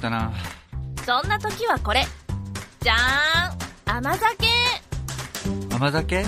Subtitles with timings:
[0.00, 0.32] ったな。
[1.04, 2.04] そんな時はこれ。
[2.80, 3.98] じゃーん。
[3.98, 4.46] 甘酒。
[5.70, 6.24] 甘酒？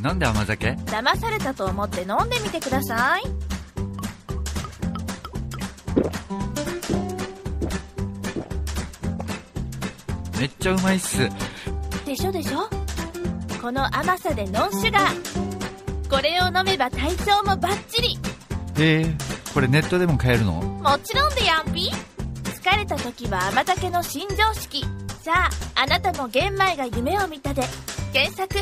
[0.00, 0.70] なんで甘酒？
[0.86, 3.22] 騙されたと思って飲んでみてください。
[10.38, 11.28] めっちゃうまいっす。
[12.04, 12.68] でしょでしょ。
[13.62, 16.10] この甘さでノンシュガー。
[16.10, 18.18] これを飲めば体調もバッチリ。
[18.78, 19.14] へえ
[19.54, 20.52] これネットでも買えるの？
[20.54, 21.65] もちろんでやん
[22.76, 24.84] れた時は甘酒の新常識。
[25.22, 27.62] さああなたも玄米が夢を見たで。
[28.12, 28.54] 検索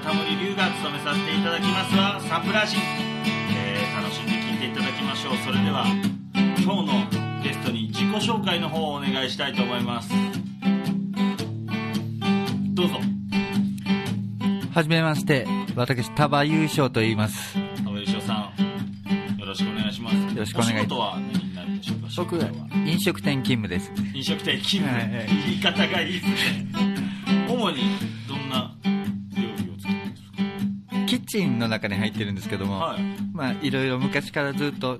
[0.00, 5.36] タモリ龍が務めさせていただきますはサプラジ、えー楽しんで聴いていただきましょう。
[5.44, 5.84] それでは
[6.62, 10.10] 今日のゲストに自己紹介の方をお願いしたいと思います。
[12.74, 13.00] どうぞ。
[14.72, 17.56] はじめまして私タバ優勝と言います。
[17.76, 20.16] タモリ翔さんよろしくお願いします。
[20.16, 20.78] よろしくお願い。
[20.78, 21.18] しょうか？
[22.16, 22.48] 僕は
[22.86, 23.92] 飲食店勤務です。
[24.14, 25.26] 飲食店勤務、はいはい。
[25.26, 26.66] 言い方がいいですね。
[27.48, 27.82] 主に
[31.08, 34.98] キッチンの中に入ってるんですけども、はいまあいろいろ昔からずっと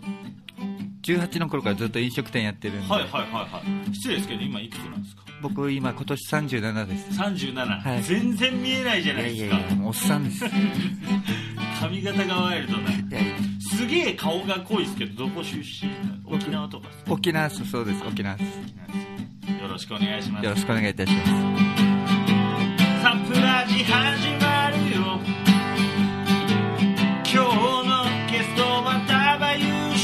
[1.02, 10.44] 18の頃からずっと飲食店やってるんで、はいはいはいはい失礼ですけど今いくつなんですか僕今今年37です37、はい全然見えないじゃないですかやいやいやもうおっさんです
[11.80, 12.94] 髪型がワイルドない
[13.60, 21.30] すげえ顔が濃いですけどどこ出身なの沖縄とか沖縄すそうです沖縄ですよろしくお願いしますよろしくお願いいたします
[23.02, 24.47] サプラジ始ま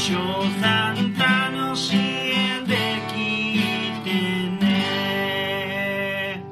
[0.05, 2.75] さん楽しんで
[3.07, 4.11] 聞いて
[4.63, 6.43] ね。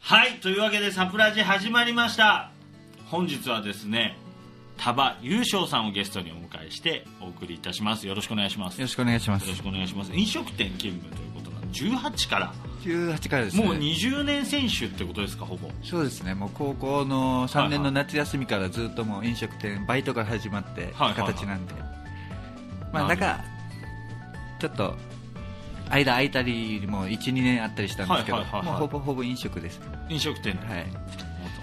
[0.00, 2.50] はいというわけでサプラジ始まりました。
[3.10, 4.16] 本日はですね
[4.78, 8.06] タバ優勝さんをゲストにお迎えしてお送りいたします。
[8.06, 8.80] よろしくお願いします。
[8.80, 9.42] よろしくお願いします。
[9.42, 10.12] よろしくお願いします。
[10.14, 13.64] 飲食店勤務ということなんで18から18からですね。
[13.64, 15.68] もう20年選手ってことですかほぼ。
[15.82, 16.34] そうですね。
[16.34, 21.74] もう高校の3年の夏休みからずっともう飲食店バイトから始まって形なんで、
[22.92, 23.44] まあなるほどなんか
[24.60, 24.96] ちょっと
[25.90, 28.44] 間空いたりも12年あったりしたんですけど、もう
[28.74, 30.66] ほぼほぼ飲食です飲食店で。
[30.66, 30.86] はい、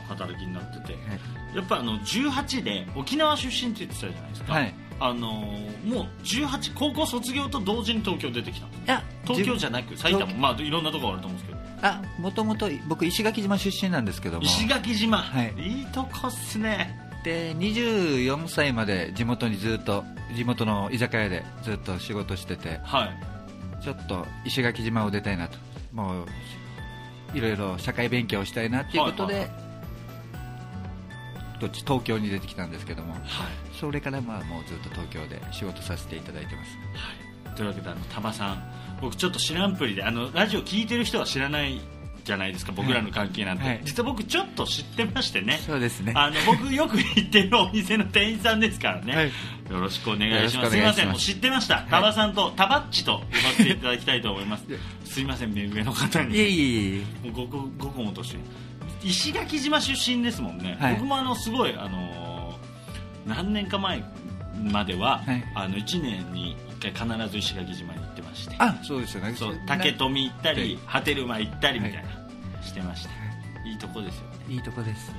[0.08, 0.94] 働きになってて。
[0.94, 1.56] はい。
[1.56, 4.74] やっぱあの18で沖縄出身って言ってたじゃないですか、はい。
[5.00, 8.68] あのーもう18高校卒業と同時に東京出てきた。
[8.68, 10.26] いや東京じゃゃなく埼玉。
[10.26, 11.60] 東まあいろんなところあると思うんですけど。
[11.82, 14.44] あもともと僕石垣島出身なんですけども。
[14.44, 15.54] 石垣島、はい。
[15.58, 17.00] いいとこっすね。
[17.24, 20.04] で24歳まで地元にずっと
[20.36, 22.80] 地元の居酒屋でずっと仕事してて。
[22.84, 23.84] はい。
[23.84, 25.58] ちょっと石垣島を出たいなと。
[25.94, 29.70] もういろいろ社会勉強をしたいなっていうことで、はいはい
[31.60, 33.14] どっち東京に出てきたんですけども。
[33.14, 33.22] はい。
[33.78, 36.78] それからまあもうずっと東京で仕事させていただいてます。
[37.48, 38.64] はい、というわけであのタバさん
[39.02, 41.82] 僕ちょっと知らんぷりであのラジオ聞いてる人は知らない
[42.24, 43.82] じゃないですか僕らの関係なんて、はい。
[43.84, 45.60] 実は僕ちょっと知ってましてね。
[45.66, 46.14] そうですね。
[46.16, 49.26] あの僕よく行ってるお店の店員さんですからね、はい。
[49.72, 50.72] よろしくお願いします。
[50.72, 50.78] す。
[50.78, 53.26] いませんもう知ってました、タバさんとタバッチと呼ば
[53.58, 54.66] せていただきたいと思います。
[55.06, 56.36] すいません目上の方に。
[56.36, 58.40] いえいえいえもうごごご個もとして。
[59.02, 60.94] 石垣島出身ですもんね、はい。
[60.96, 62.40] 僕もあのすごいあのー
[63.28, 64.04] 何年か前
[64.72, 65.44] までは、はい。
[65.56, 68.56] あの1年に1回必ず石垣島に行ってまして。
[68.60, 69.34] あそうですよね。
[69.36, 73.10] そうな竹富行ったりは波照間行ったりみたいな、してました
[73.68, 74.56] いいとこですよね。
[74.56, 75.12] いいとこです。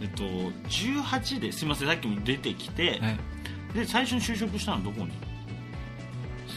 [0.00, 3.18] えっと18ですいませんさっきも出てきて、はい。
[3.74, 5.12] で最初に就職したのどこに？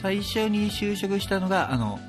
[0.01, 1.99] 最初に就職したのがあの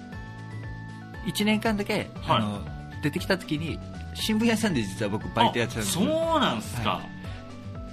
[1.27, 2.37] 1年間だけ、はい。
[2.39, 2.65] あの
[3.03, 3.79] 出てきた時に
[4.15, 5.99] 新聞屋さんで実は僕バイトやってたんです。
[5.99, 7.03] あそうなんすか、は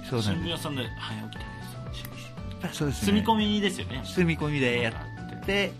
[0.08, 0.42] そうなんです。
[0.42, 1.53] 新聞屋さんで早起きた
[2.66, 3.12] んですあそうですね。
[3.12, 4.02] 住み込みですよね。
[4.04, 5.72] 住み込みでやって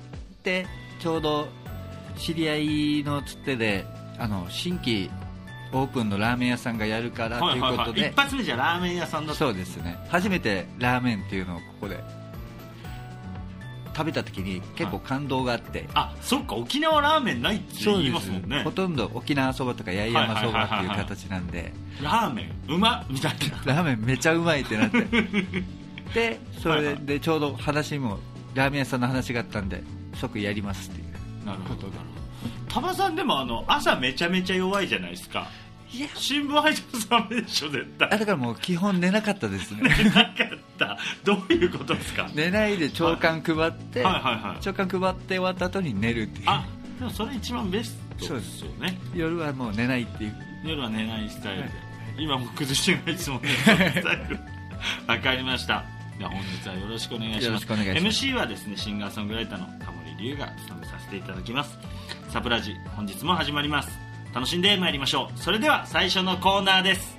[0.43, 0.67] で
[1.01, 1.49] ちょうど
[2.17, 2.57] 知り合
[3.01, 3.85] いのつってで
[4.19, 5.11] あの新規
[5.73, 7.73] オープンのラーメン屋さんがやるからとはいはいはい。
[7.73, 9.99] いうことで、一発目じゃラーメン屋さんだそうですね。
[10.09, 11.99] 初めてラーメンっていうのをここで
[13.97, 18.63] 食べた時に結構感動があって、あそっか沖縄ラーメンないって言いますもんね。
[18.63, 20.97] ほとんど沖縄そばとか八重山そばっていうはいはいはいはい。
[20.99, 23.33] 形なんでラーメンうまっみたい
[23.67, 23.75] な。
[23.75, 25.05] ラーメンめちゃうまいってなって
[26.15, 26.97] でそれはいはい。
[27.05, 28.19] でちょうど話も
[28.55, 29.83] ラーメン屋さんの話があったんで
[30.15, 31.47] 即やりますっていう。
[31.47, 31.89] なるほど
[32.69, 35.49] タバさんでもあの朝めちゃめちゃ弱いじゃないですか。
[35.93, 36.09] いや。
[36.15, 38.09] 新聞配達ダメでしょ絶対。
[38.13, 39.83] あだからもう基本寝なかったですね。
[39.83, 40.35] なかっ
[40.79, 40.99] た。
[41.25, 42.29] どういうことですか？
[42.35, 44.15] 寝ないで朝刊配って、はい。
[44.15, 46.45] はいはい朝刊配って終わった後に寝るっていう。
[46.47, 46.65] あ
[46.99, 48.99] でもそれ一番ベストですよね。
[49.15, 50.35] 夜はもう寝ないっていう。
[50.65, 51.69] 夜は寝ないスタイルで、
[52.19, 54.39] 今も崩してないですもんねそのスタイル。
[55.07, 55.85] わかりました
[56.19, 57.65] では本日はよろしくお願いします。
[57.65, 57.83] しします。
[57.85, 61.77] MC はですねシンガーソングライターのタモリ龍が務めさせていただきます。
[62.31, 63.91] サプラジ本日も始まります。
[64.35, 65.39] 楽しんでまいりましょう。
[65.39, 67.14] それでは最初のコーナーです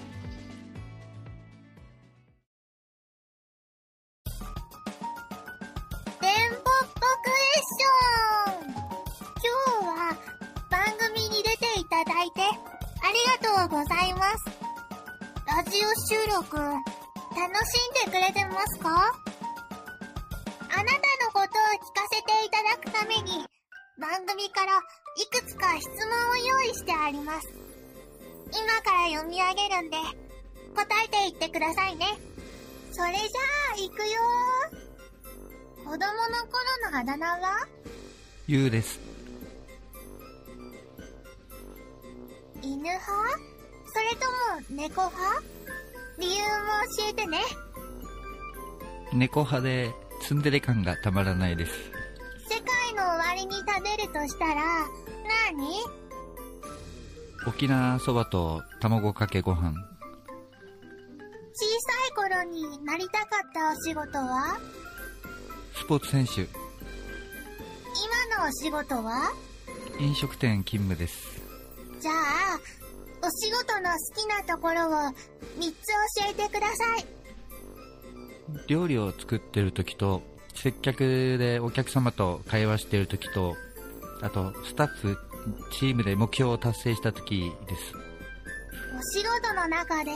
[26.85, 27.49] してあります。
[28.53, 29.97] 今から読み上げるんで
[30.75, 32.05] 答えていってくださいね。
[32.91, 33.25] それじゃ
[33.73, 35.83] あ行くよー。
[35.83, 37.67] 子供の頃のあだ名は？
[38.47, 38.99] ゆうです
[42.61, 43.01] 犬派？
[43.87, 45.43] それとも猫派？
[46.19, 46.47] 理由も
[46.97, 47.39] 教えてね。
[49.11, 49.91] 猫派で
[50.21, 51.71] ツンデレ感がたまらないです
[52.47, 54.63] 世界の終わりに食べるとしたら、
[55.51, 55.79] 何？
[57.47, 59.71] 沖縄そばと卵かけご飯。
[61.53, 64.59] 小さい頃になりたかったお仕事は？
[65.73, 66.41] スポーツ選手。
[66.41, 66.49] 今
[68.43, 69.31] のお仕事は？
[69.99, 71.41] 飲食店勤務です。
[72.01, 72.15] じゃあ、
[73.21, 75.13] お仕事の好きなところを3
[75.61, 77.05] つ教えてください。
[78.67, 80.23] 料理を作ってる時と
[80.55, 83.55] 接客でお客様と会話してる時と
[84.21, 85.17] あとスタッフ
[85.71, 87.93] チームで目標を達成した時です。
[88.97, 90.11] お仕事の中で、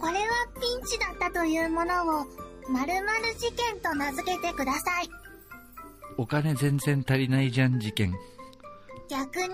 [0.00, 0.20] これは
[0.60, 2.28] ピンチだったというものを、〇
[2.70, 2.84] 〇
[3.38, 5.10] 事件と名付けてください。
[6.16, 8.12] お金全然足りないじゃん事件。
[9.08, 9.48] 逆に、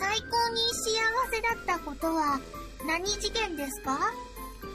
[0.00, 1.00] 最高に幸
[1.32, 2.40] せだったことは
[2.86, 3.98] 何事件ですか？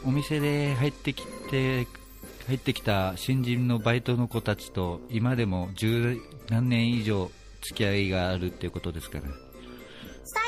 [0.06, 1.88] お店で入ってきて
[2.47, 7.30] 入ってきた新人のバイトの子たちと今でも十何年以上
[7.62, 9.32] 付き合いがあるっていうことですから最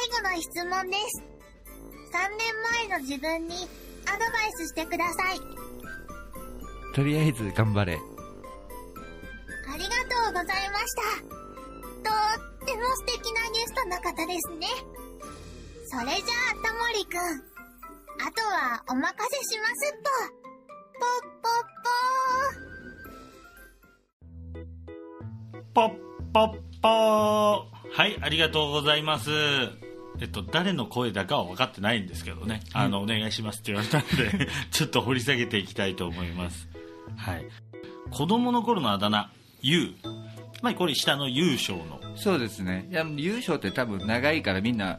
[0.09, 1.23] 後の質問です。
[2.11, 2.53] 3年
[2.89, 3.55] 前の自分に
[4.05, 5.39] アドバイスしてください。
[6.93, 7.97] とりあえず頑張れあ
[9.77, 11.01] りがとうございました。
[11.21, 12.09] と
[12.65, 14.67] っても素敵なゲストの方ですね。
[15.87, 17.19] それじゃあ、タモリくん。
[18.21, 20.09] あとはお任せしますっと。
[20.99, 24.71] ぽっぽっぽー。
[25.73, 29.29] ポッポッポーはいありがとうございます。
[30.19, 36.67] えっと誰の声だかは分かってないんですけどね、あのお願いしますって言われたんで ちょっと掘り下げていきたいと思います。
[37.17, 37.45] はい。
[38.09, 39.93] 子供の頃のあだ名「ゆう」
[40.61, 41.99] まあこれ下の優勝の。
[42.15, 42.87] そうですね。
[42.91, 44.97] いや優勝って多分長いからみんな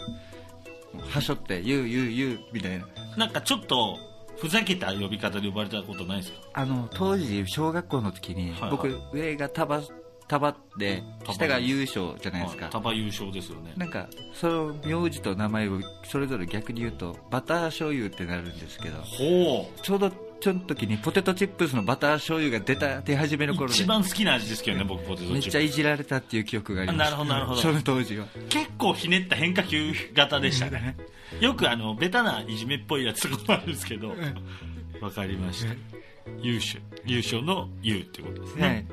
[1.11, 2.87] はしょって言う言う言うみたいな。
[3.17, 3.99] なんかちょっと
[4.39, 6.39] ふざけた呼び方で呼ばれたことないですか？
[6.55, 9.83] あの当時小学校の時に、僕上が束
[10.33, 12.73] 束って束下が優勝じゃないですか、はい。
[12.73, 13.75] 束優勝ですよね。
[13.77, 20.11] なんかその名字と名前をそれぞれ逆に言うとバター醤油ってなるんですけどほちょうど
[20.41, 23.75] ちょの時にポテトチップスのバター醤油が出た出始めのう頃で。
[23.75, 27.11] 一番好きな味ですけどね僕ポテトチップめっちゃいじられたっていう記憶があります。
[27.11, 27.61] なるほどなるほど。
[27.61, 28.27] その当時は。
[28.49, 30.97] 結構ひねった変化球型でしたね。
[31.41, 34.15] よくあのベタないじめっぽいやつとかもあるんですけど
[35.03, 35.75] わかりました。
[36.41, 38.87] 優秀優勝の「優」ってことですね、はい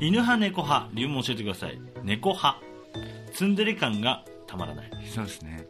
[0.00, 1.80] 犬派猫派理由も教えてください。
[2.02, 2.60] 猫派。
[3.32, 4.90] ツンデレ感がたまらない。
[5.12, 5.66] そうですね。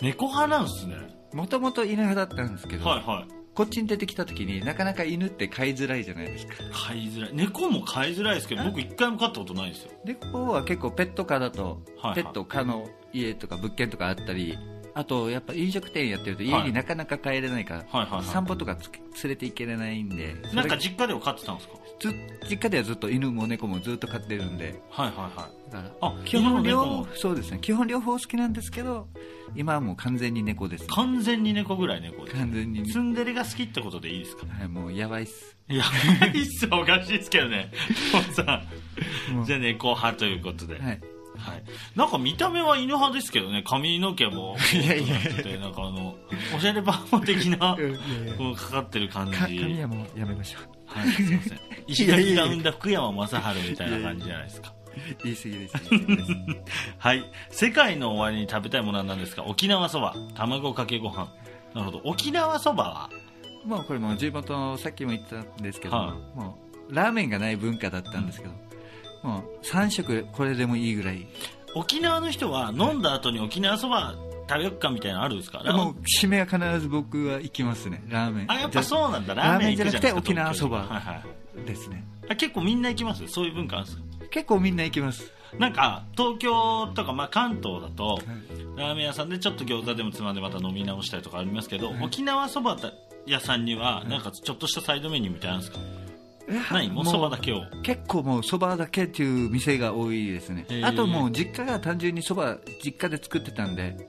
[0.00, 0.96] 猫派なんですね。
[1.32, 3.28] もともと犬派だったんですけど、はいはい。
[3.54, 6.54] こっちに出てきた時になかなか犬って飼いづらいじゃないですか。
[6.88, 7.30] 飼いづらい。
[7.34, 9.90] 猫も飼いづらいですけど僕一回も飼ったことないんですよ。
[10.04, 11.82] 猫は結構ペット可だと、
[12.14, 14.58] ペット可の家とか物件とかあったり
[15.00, 16.64] あとやっぱ飲食店やってると家はい。
[16.68, 20.34] になかなか帰れないから、散歩とかつけ連れて行けれないんで。
[20.52, 21.74] なんか実家では飼ってたんですか？
[22.00, 22.14] ず
[22.48, 24.80] 実家ではずっと犬も猫もずっと飼ってるんで。
[24.90, 27.58] はいはいはいだからあ基本両もそうですね。
[27.60, 29.06] 基本両方好きなんですけど
[29.54, 32.84] 今はもう完全に猫です、ね、完全に猫ぐらい猫です完全に。
[32.90, 34.46] ツンデレが好きってことでいいですか？
[34.58, 35.56] はい、もうやばいっす。
[35.68, 35.84] いや
[36.34, 36.66] いいっす。
[36.72, 37.70] おかしいですけどね。
[38.34, 40.74] じゃあ猫派ということで。
[40.74, 40.96] は、
[41.40, 41.58] はい。
[41.58, 41.62] い
[41.96, 43.64] なんか見た目は犬派ですけどね。
[43.66, 44.56] 髪の毛も。
[44.72, 46.14] いやいやてなんかあの
[46.56, 49.36] おしゃれパーマ的なうかかってる感じ。
[49.36, 54.72] か髪はもうやめましょはいすいません石垣が生んだ福山雅治みたいな感じじゃないですか。
[54.72, 55.74] う言い過ぎです
[56.98, 57.24] はい。
[57.50, 59.44] 世界の終わりに食べたいものは何ですか？
[59.44, 61.32] 沖縄そば卵かけご飯。
[61.74, 62.00] なるほど。
[62.04, 63.10] 沖縄そばは？
[63.64, 68.58] もうこれもう地元さっきも言ったんですけど、はもうラーメンがない文化だったんですけど、も
[69.24, 69.26] う
[69.66, 71.26] 3食これでもいいぐらい。
[71.74, 74.14] 沖縄の人は飲んだ後に沖縄そば
[74.48, 75.62] 食べよっかみたいなのあるんですか？
[75.72, 78.02] もう締めは必ず僕は行きますね。
[78.08, 78.50] ラーメン。
[78.50, 79.34] あやっぱそうなんだ。
[79.34, 81.24] ラーメンじゃなくて沖縄そば東京はいは
[81.62, 81.64] い。
[81.66, 82.04] ですね。
[82.28, 83.26] あ結構みんな行きます？
[83.28, 84.02] そういう文化あるんですか？
[84.30, 88.22] 結構みんな行きます、なんか東京とか、まあ、関東だとはい。
[88.76, 92.02] ラーメン屋さんでちょっと餃子でもつまんでまた飲み直したりとかありますけど、はい。
[92.04, 92.76] 沖縄そば
[93.26, 95.78] 屋さんにはなんかちょっとしたサイドメニューみたいなんですか？
[96.50, 97.62] ないもうそばだけを？
[97.82, 100.66] 結構もうそばだけっていう店が多いですね。
[100.82, 104.08] あともう実家が単純にそば実家で作ってたんで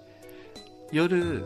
[0.91, 1.45] 夜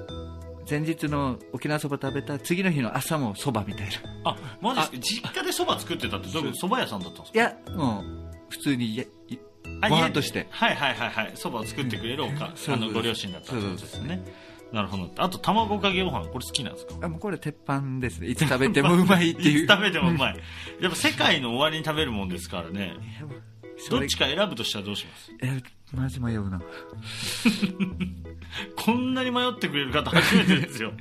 [0.70, 3.88] 前日の沖縄そば食べた次の日の朝もそばみたい
[4.24, 4.32] な。
[4.32, 5.30] あマジですか？
[5.32, 8.04] 実家でそば作ってたってそば屋さんだったんですいやもう
[8.50, 9.06] 普通に
[9.90, 10.48] ご飯として。
[10.50, 11.32] はいはいはいはい。
[11.36, 14.24] そばを作ってくれるおか、あのご両親だったってことですね
[14.72, 15.10] なるほど。
[15.18, 16.96] あと卵かけご飯これ好きなんですか？
[17.02, 18.28] あもうこれ鉄板ですね。
[18.28, 19.64] いつ食べてもうまいっていう。
[19.64, 20.40] いつ食べてもうまい。
[20.82, 22.94] やっぱ世界の終わりに食べるもんですからね。
[23.90, 25.32] どっちか選ぶとしたらどうします？
[25.42, 25.62] え
[25.94, 26.62] マジ迷うな。
[28.76, 30.94] こんなに迷ってくれる方初めてですよ。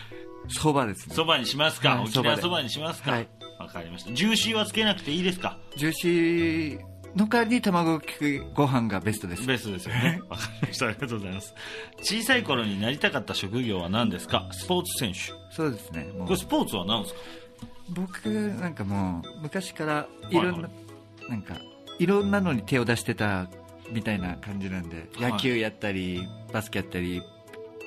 [0.48, 1.14] そばですね。
[1.14, 3.10] そばにしますか、はい沖縄そそばばにしますか？
[3.12, 4.12] はわ、いかりました。
[4.12, 5.58] ジューシーはつけなくていいですか？
[5.76, 6.78] ジューシー
[7.16, 9.46] の代わりに卵かけご飯がベストです。
[9.46, 10.20] ベストですよね。
[10.30, 10.86] わかりました。
[10.86, 11.54] ありがとうございます。
[12.02, 14.48] 小さい頃になりたかった職業は何ですか？
[14.52, 15.18] スポーツ選手。
[15.54, 16.08] そうですね。
[16.18, 17.20] これスポーツは何ですか？
[17.90, 20.68] 僕なんかもう昔からいろんな、はいは
[21.28, 21.56] なんか
[21.98, 23.48] いろんなのに手を出してた
[23.90, 25.32] みたいな感じなんではい。
[25.32, 27.22] 野球やったり、バスケやったり。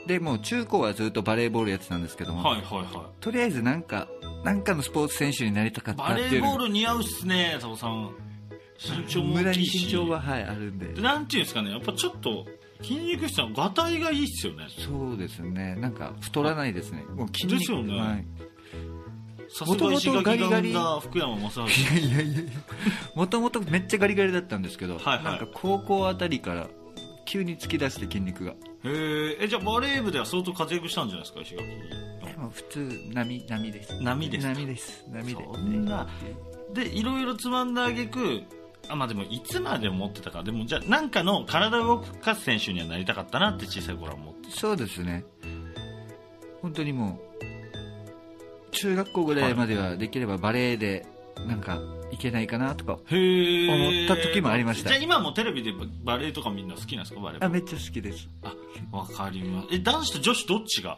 [0.05, 4.08] でもう中高はずっとバレーボールやってたんですけども、はいはいはとりあえずなんか
[4.44, 8.12] なんかのスポーツ選手になりたかいったバレーボーっていうのがル似合うっすね佐藤さん
[8.77, 9.86] 身長も大きいし。
[9.86, 10.88] 身長は、はい、あるんで。
[10.88, 11.72] でなんていうんですかね。
[11.72, 12.46] やっぱちょっと
[12.82, 14.67] 筋肉質ながたいがいいっすよね。
[14.77, 15.75] そうですね。
[15.75, 17.03] なんか太らないですね。
[17.15, 17.60] もう筋肉。
[17.60, 17.98] ですよね。
[17.98, 18.25] はい。
[19.50, 21.60] さすが石垣が生んだ福山雅治。
[21.60, 22.51] いやいやいやいや。
[23.15, 25.24] もともとめっちゃガリガリだったんですけど、はいはい。
[25.24, 26.67] なんか高校あたりから
[27.25, 28.51] 急に突き出して筋肉が。
[28.51, 28.55] へ
[28.86, 31.67] ええじゃあバレー部では相当活躍したんじゃないですか石垣。
[31.67, 34.01] でも普通波波です。
[34.01, 34.53] 波ですか。
[34.53, 35.05] 波です。
[35.10, 35.44] 波で。
[35.46, 36.08] そんな。
[36.74, 38.44] でいろいろつまんだあげく
[38.89, 40.44] あまあでもいつまで思ってたか。
[40.44, 44.51] でもじゃあなんかの体を動かす選手にはなりたかったなって小さい頃は思って。
[44.51, 45.25] そうですね。
[46.62, 51.06] 本当にもう中学校ぐらいまではできればバレエで
[51.48, 51.80] なんか
[52.12, 53.04] いけないかなとか思っ
[54.08, 54.89] た時もありました。
[54.89, 55.74] じゃあ今もテレビで
[56.04, 57.22] バレエとかみんな好きなんですか？
[57.22, 58.27] バレエあめっちゃ好きです。
[58.44, 58.54] あ
[58.96, 59.68] わかります。
[59.72, 60.98] え男子と女子どっちが？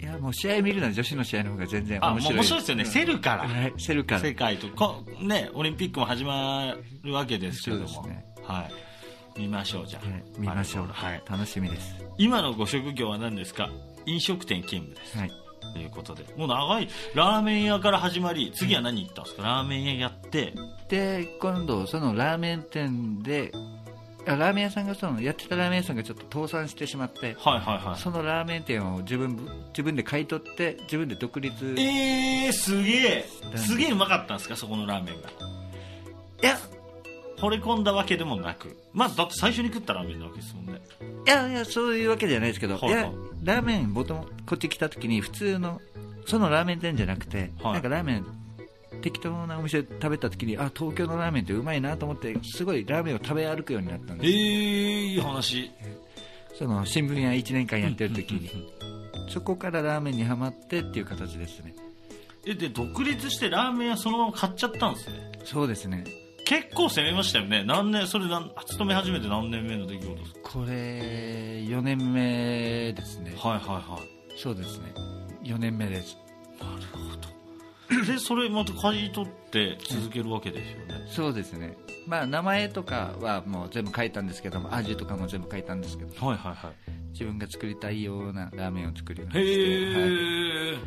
[0.00, 2.34] いやもう試合見るのは女子の試合の方が全然面白い。
[2.34, 4.20] 面白いですよね、競るから、はいセルから。
[4.20, 8.24] 世界とこねオリンピックも始まるわけですけども、ね。
[8.42, 8.68] は
[9.36, 9.40] い。
[9.40, 10.86] 見ましょうじゃあ、はい見ましょう。
[10.88, 11.22] はい。
[11.28, 12.04] 楽しみです。
[12.18, 13.70] 今のご職業は何ですか？
[14.06, 15.30] 飲食店勤務です、はい。
[15.74, 16.24] ということで。
[16.36, 16.88] もう長い。
[17.14, 20.52] ラーメン屋から始まり次は何行ったんですか、ラーメン屋やって。
[20.88, 23.81] で今度そのラーメン店であ
[24.24, 28.00] ラーメン屋さんがそのやってたラーメン屋さんがちょっと倒産してしまってはいはいはい。
[28.00, 29.36] そのラーメン店を自分
[29.68, 31.64] 自分で買い取って自分で独立。
[31.64, 33.24] いえー、すげえ。
[33.52, 34.56] だすげえうまかったんですか？
[34.56, 35.30] そこのラーメンが。
[36.40, 36.58] や。
[37.38, 38.76] 惚れ込んだわけでもなく。
[38.92, 40.80] まずだって最初に食ったラーメンなわけですもんね。
[41.26, 43.12] いやいやそういうわけじゃないですけど、はいはい。
[43.42, 45.80] ラーメンもともこっち来た時に普通の
[46.26, 47.72] そのラーメン店じゃなくて、はい。
[47.72, 48.26] なんかラーメン
[49.00, 54.32] 適当なお店で食べた時にあ東京のラーメンってうまいなと思ってすごいラーメンを食べ歩くようになったんえです。
[54.32, 54.36] ー、
[55.12, 55.70] いい話。
[56.58, 58.50] その新聞屋1年間やってる時に。
[59.28, 61.74] そこからラーメンにはまってっていう形ですね。
[62.46, 65.32] えで独立してラーメン屋そのまま買っちゃったんですね。
[65.44, 66.04] そうですね。
[66.44, 67.64] 結構攻めましたよね。
[67.64, 70.50] 何年それ何勤め始めて何年目の出来事ですか？
[70.50, 73.32] これ4年目ですね。
[73.38, 74.38] はいはいはい。
[74.38, 74.92] そうですね。
[75.44, 76.16] 4年目です
[78.06, 81.76] でそれまた買い取って続けるわけですよね、そうですね。
[82.06, 86.26] まあ名前とかはもう全部書いたんですけども味とかも全部書いたんですけど。
[86.26, 86.72] はいはいはい。
[87.12, 90.10] 自分が作りたいようなラーメンを作るようにへして、はい、
[90.74, 90.78] え、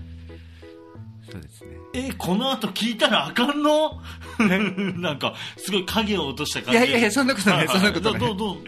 [1.32, 1.70] そうですね。
[1.94, 4.02] えこの後聞いたらあかんの？
[5.00, 6.78] なんかすごい影を落とした感じ。
[6.80, 8.20] いやいやいやそんなことないははそんなことない。
[8.20, 8.66] どうどうどう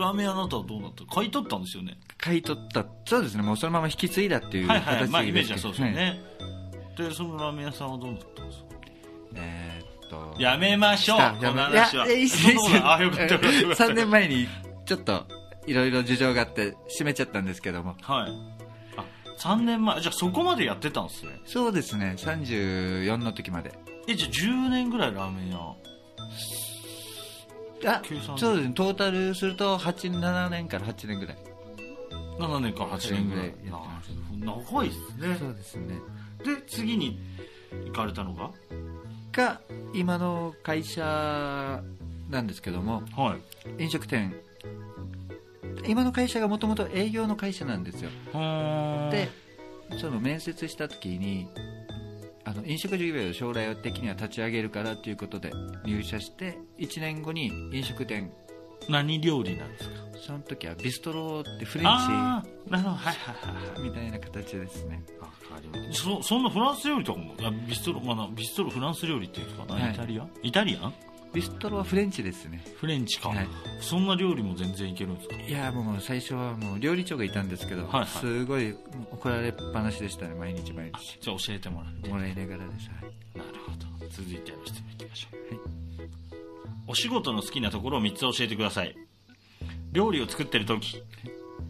[0.00, 1.04] ラーメン屋あなたはどうなった？
[1.06, 1.98] 買い取ったんですよね。
[2.18, 2.86] 買い取った。
[3.04, 3.42] そうですね。
[3.42, 5.96] もうそのまま引き継いだっていうはい形で、はいまあイメージはそうですよはい。
[5.96, 6.20] ね、
[6.96, 8.66] でそのラーメン屋さんはどうなったんですか？
[9.34, 10.34] えーっと。
[10.40, 12.04] やめましょうあこの話は。
[12.04, 13.84] あよかったよかったよかった。
[13.84, 14.48] 3年前に
[14.86, 15.26] ちょっと
[15.66, 17.96] いろいろ事情があって閉めちゃったんですけども。
[18.00, 18.32] はい。
[18.96, 19.04] あ
[19.38, 21.40] 3年前じゃあそこまでやってたんですね。
[21.44, 22.14] そうですね。
[22.16, 23.72] 34の時まで。
[24.08, 25.76] えじゃあ10年ぐらいラーメン屋。
[27.84, 28.02] あ
[28.38, 28.72] そうですね。
[28.74, 31.36] トータルすると87年から8年ぐらい。
[32.38, 33.46] 7年から8年ぐらい。
[33.46, 34.10] やってます。
[34.72, 35.36] 長いですね。
[35.38, 35.98] そうですね
[36.46, 37.18] で次に
[37.86, 38.50] 行かれたのが？
[39.32, 39.60] が
[39.92, 41.82] 今の会社
[42.30, 43.36] なんですけどもは
[43.78, 43.82] い。
[43.82, 44.34] 飲食店。
[45.86, 48.10] 今の会社がもともと営業の会社なんですよ。
[49.10, 49.28] で
[50.00, 51.48] その面接した時に
[52.44, 55.52] あの飲食事業を将来的には立ち上げるからということで
[55.84, 58.32] 入社して1年後に飲食店
[58.88, 59.96] 何料理なんですか？
[60.26, 62.96] その時はビストロってフレンああなるほど。
[62.96, 63.76] はいはいはいはい。
[63.76, 65.04] チみたいな形ですね。
[65.20, 66.04] わかりました。
[66.04, 67.34] そそんなフランス料理とかも？
[67.42, 69.92] あビストロ、まあ、ビストロフランス料理っていうか、はい。
[69.92, 70.26] イタリア？
[70.42, 70.94] イタリアン？
[71.32, 72.64] ビストロはフレンチですね。
[72.76, 73.48] フレンチか、はい。
[73.80, 75.36] そんな料理も全然いけるんですか？
[75.36, 78.06] いやもう最初はもう料理長がいたんですけど、はいはい。
[78.06, 78.74] すごい
[79.12, 81.18] 怒られっぱなしでしたね毎日毎日。
[81.20, 82.08] じゃあ教えてもらって。
[82.08, 83.38] もらいながらです、はい。
[83.38, 84.08] なるほど。
[84.08, 85.85] 続いての質問いきましょう、
[86.86, 88.96] お仕事の好きなところを3つ教えてください。
[89.92, 91.02] 料理を作ってる時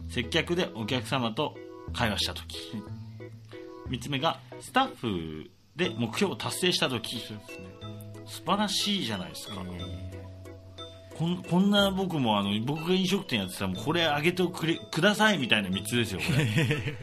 [0.09, 1.55] 接客でお客様と
[1.93, 2.57] 会話した時。
[3.89, 7.17] 3つ目がスタッフで目標を達成した時。
[8.25, 9.55] 素晴らしいじゃないですか。
[11.17, 16.95] こんこんな僕もあの僕が飲食店やってたらもうこれあげてくれくださいみたいな3つですよこれ。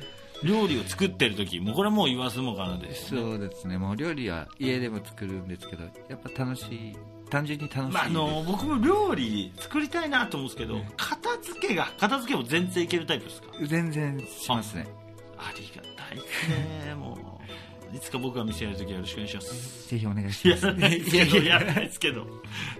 [0.48, 3.38] 料理を作ってる時もうこれもう言わずもがなですよね。
[3.38, 3.78] そうですね。
[3.78, 6.96] もう料理は家でも作るんですけどやっぱ楽しい
[7.34, 13.48] 単純に楽しいまあ、あの僕も料理作りたいなと思うんですけど、片付けが片付けも全然いけるタイプですか？
[13.66, 14.86] 全然しますね。
[15.36, 17.34] ありがたいですねもう。
[17.96, 19.88] いつか僕が店やるときはよろしくお願いします。
[19.88, 20.66] ぜひお願いします。
[20.66, 22.26] やらないですけどやらないですけど。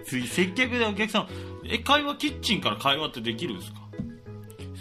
[0.05, 1.27] 次接客でお客さん
[1.65, 3.79] え会話キッチンから会話ってできるんですか？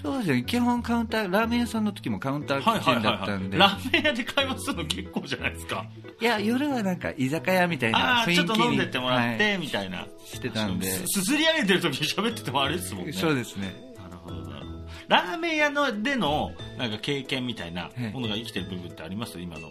[0.05, 0.43] そうですよね。
[0.43, 5.87] 基本カウンターラーメン屋さんの時もカウンターキッチンだったんで、ラーメン屋で会話するの結構じゃないですか。
[6.21, 10.07] いや夜はなんか居酒屋みたいあな雰囲気にあちょっと飲んでってもらって、はいみたいな。
[10.27, 10.91] してたんで。
[10.91, 13.13] すすすり上げてる時に喋っててもあれですもんね。
[13.13, 13.75] そうですね。
[13.97, 14.85] なるほどなるほど。
[15.09, 18.13] ラーメン屋のでのなんか経験みたいなはい。
[18.13, 19.41] ものが生きてる部分ってあります？
[19.41, 19.69] 今の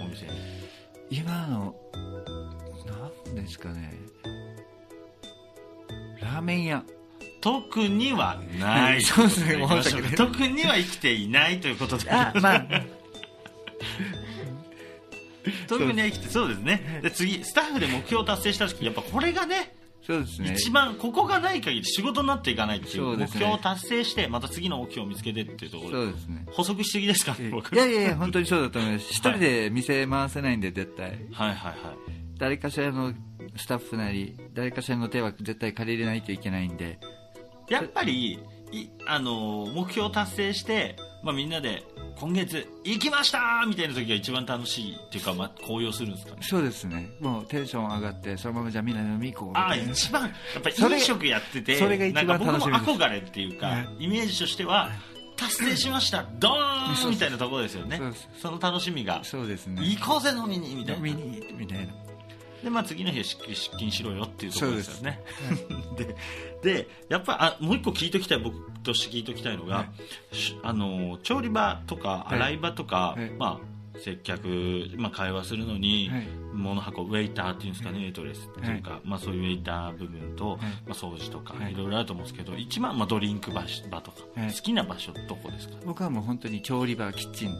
[0.00, 0.32] お店に。
[1.08, 1.76] 今の
[2.84, 3.94] なんですかね。
[6.20, 6.82] ラーメン屋
[7.48, 9.02] 特にはない。
[9.02, 9.56] そうですね
[10.16, 12.66] 特には生きていないということであまあ。
[15.66, 17.00] 特には生きてそうですね。
[17.02, 19.74] で次スタッフで目標を達成した時やっぱこれがね
[20.06, 20.52] そうですね。
[20.54, 26.44] 一番ここがない限り仕事になっていかないっていう目標を達成してまた次の目標を見つけてっていうところでそうですね。
[26.50, 27.34] 補足しすぎですか？
[27.38, 29.06] いやいやいや本当にそうだと思います。
[29.10, 31.10] 一人で店回せないんで絶対。
[31.10, 31.76] はいはいはい。
[32.38, 33.14] 誰かしらの
[33.56, 36.98] スタッフなり誰かしらの手は絶対借りれないといけないんで
[37.68, 38.40] やっぱり
[38.72, 41.82] いあの目標を達成して、まあ、みんなで
[42.20, 43.64] 今月行きました！
[43.68, 46.38] みたいな時が一番楽しいっていうか、まあ、高揚するんですかね。
[46.42, 47.08] そうですね。
[47.20, 50.28] もうテンション上がってそのままじゃあみんな飲み行こうみああ一番や
[50.58, 52.98] っぱり飲食やっててそれが一番なんか僕も楽しみです。
[52.98, 54.04] 憧れっていうか、はい。
[54.04, 54.90] イメージとしては
[55.36, 57.10] 達成しましたドーン！
[57.10, 58.00] みたいなところですよね。
[58.42, 59.82] その楽しみがそうですね。
[59.82, 60.74] 行こうぜ飲みに！
[60.74, 61.06] みたいな。
[61.08, 61.92] 飲みにみたいな
[62.62, 65.20] で、まあ、次の日は出勤出勤しろよっていうところですよね。
[65.96, 66.16] で
[66.74, 69.86] でやっぱあもう一個聞いときたい僕として聞いときたいのが、は
[70.32, 70.34] い。
[70.36, 72.34] しあの調理場とかい。
[72.34, 73.30] 洗い場とか、はい。
[73.38, 74.48] まあ、接客、
[74.96, 76.26] まあ、会話するのに、はい。
[76.54, 80.64] 物運ぶウェイターっていうんですかね、ウェイトレスっていうか、まあ、そういうウェイター部分と、い。
[80.64, 84.52] まあ、掃除とか、はいい、ろいろあると思うんですけど一番、まあ、ドリンク場場とか、はい。
[84.52, 85.76] 好きな場所どこですか？
[85.86, 87.50] 僕はもう本当に調理場キッチン。
[87.50, 87.54] あ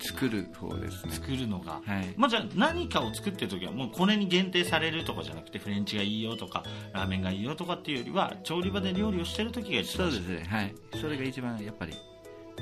[0.00, 1.12] 作る方ですね。
[1.12, 2.14] 作るのが、はい。
[2.16, 10.46] まあ、じゃあ何かを作ってる時はもうこれに限定されるとかじゃなくてフレンチがいいよとかラーメンがいいよとかっていうよりは調理場で料理をしてる時が一番そうですね。
[10.48, 10.74] はい。
[11.00, 11.92] それが一番やっぱり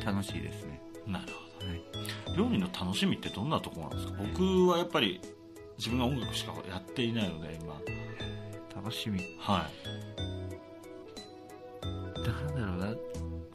[0.04, 0.80] 楽しいですね。
[1.06, 1.26] なる
[1.60, 1.82] ほはい。
[2.36, 4.22] ど料理の楽しみってどんなところなんですか？
[4.22, 5.20] 僕はやっぱり
[5.78, 7.80] 自分が音楽しかやっていないので今。
[8.74, 9.20] 楽しみ。
[9.38, 9.68] は
[11.82, 11.90] な
[12.50, 12.94] んだろうな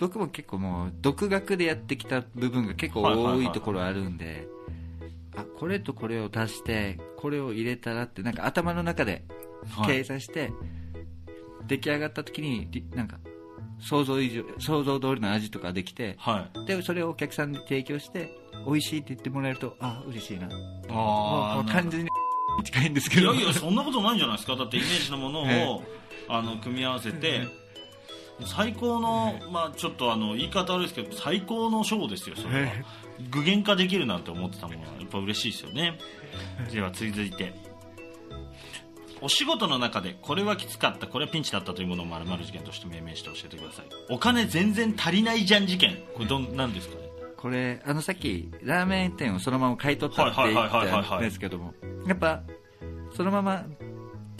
[0.01, 4.47] 僕も結構もう独学でやってきた部分が結構はいはいはいはい多いところあるんで
[5.37, 9.23] あこれとこれを足してこれを入れたらってなんか頭の中で
[9.77, 10.51] い、は計い、算して
[11.67, 13.19] 出来上がった時にりなんか
[13.79, 16.65] 想像以上想像通りの味とかできてはい。
[16.65, 18.35] でそれをお客さんに提供して
[18.65, 20.49] 美味しいって言ってもらえるとあ嬉しいな。
[20.89, 22.09] あもう完全に
[22.63, 23.33] 近いんですけど。
[23.33, 24.55] いやいやそんなことないんじゃないですか？
[24.55, 25.79] だってイメージのものを、 え
[26.27, 27.60] あの組み合わせて、
[28.45, 32.83] 最高の、まあちょっとあの言い方悪いですけど最高のショーですよそれは、え
[33.29, 35.97] 具現化できるなんて思ってたものはやっぱ嬉しいですよね。
[36.71, 37.53] では続いて。
[39.23, 43.85] お仕事の中でこれはきつかったこれはピンチだったというものをまる事件として命名して教えてください。
[44.09, 45.97] お金全然足りないじゃん事件。
[46.15, 47.01] これどんなんですかね？
[47.37, 51.73] これあのさっきラーメン店をそのまま買い取ったって言ったんですけども
[52.07, 52.41] やっぱ
[53.15, 53.65] そのまま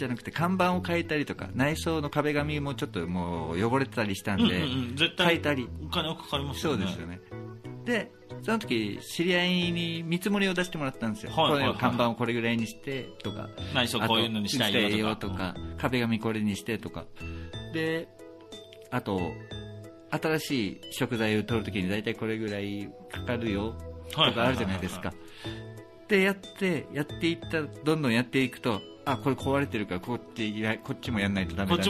[0.02, 4.96] じゃなくて看板を変えたりとか内装の壁紙もちょっともう汚れてたりしたんで、うんうんうん。
[4.96, 5.70] 絶対変えたり。
[5.86, 6.86] お金はかかりますそよね。
[6.86, 7.20] うですよね。
[7.86, 8.12] で
[8.42, 11.78] その時知り合いに見積もりを出してもらったんですよ、はいはいはい。
[11.78, 15.34] 看板をこれぐらいにしてとか内装こういうのにしたいよとか。
[15.34, 17.06] とか壁紙これにしてとか。
[17.72, 18.08] で
[18.90, 19.22] あと
[20.10, 23.76] 新しい食材を取るときに大体これぐらいかかるよ
[24.10, 25.14] とかあるじゃないですか。
[26.08, 31.84] でやってやっていったどんどんやっていくとあこれ壊れてるからこっちこっちもやんないとダメだね。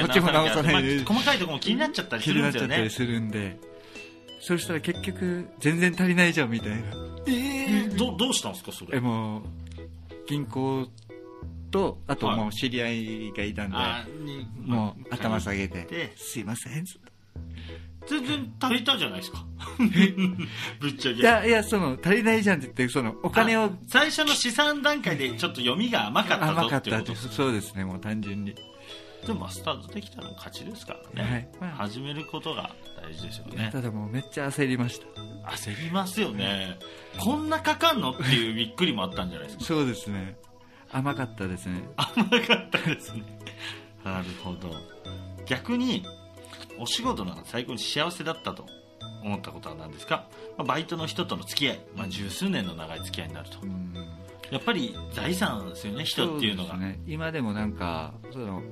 [0.00, 1.38] こっちも直さな いで、まあ細かい。
[1.38, 2.68] ところも気になっちゃったりす気にるんですよね。
[2.68, 3.58] なっちゃったりするんで。
[4.40, 6.76] そしたら結局全然足りないじゃんみたいな。
[7.26, 8.98] えー、どどうしたんですかそれ？
[8.98, 9.42] えもう
[10.26, 10.88] 銀行
[11.70, 12.36] とあとはい。
[12.36, 16.84] もう知り合いがいたんで、あにもう頭下げてで「すいません」
[18.08, 19.44] 全然足りたじゃないですか。
[20.80, 21.18] ぶっちゃけ。
[21.18, 28.54] いやいやその足りないじゃんって言ってそのお金をあ最初の試算段階でちょっっと読みが甘かったぞ甘かっってことですそうですねもう単純に。
[29.26, 31.48] でもまあスタートできたら勝ちですからね、はい。
[31.58, 31.70] まあ。
[31.76, 33.70] 始めることが大事ですよね。
[33.72, 35.06] ただもうめっちゃ焦りました。
[35.50, 36.78] 焦りますよね。
[37.18, 38.10] こんなかかんの？
[38.10, 39.64] っていうびっくりもあったんじゃないですか。
[39.64, 40.36] そうですね。
[40.92, 41.82] 甘かったですね。
[41.96, 43.22] 甘かったですね。
[44.04, 44.74] なるほど。
[45.46, 46.04] 逆に
[46.78, 48.66] お仕事の最高に幸せだったと
[49.22, 53.58] 思ったことは何ですか、まあバイトの人との付き合い、まあ、十数年の長い付き合いになると。
[53.62, 53.94] うん。
[54.50, 56.76] やっぱり財産ですよね人っていうのが。
[56.76, 58.62] ね、今でもなんかその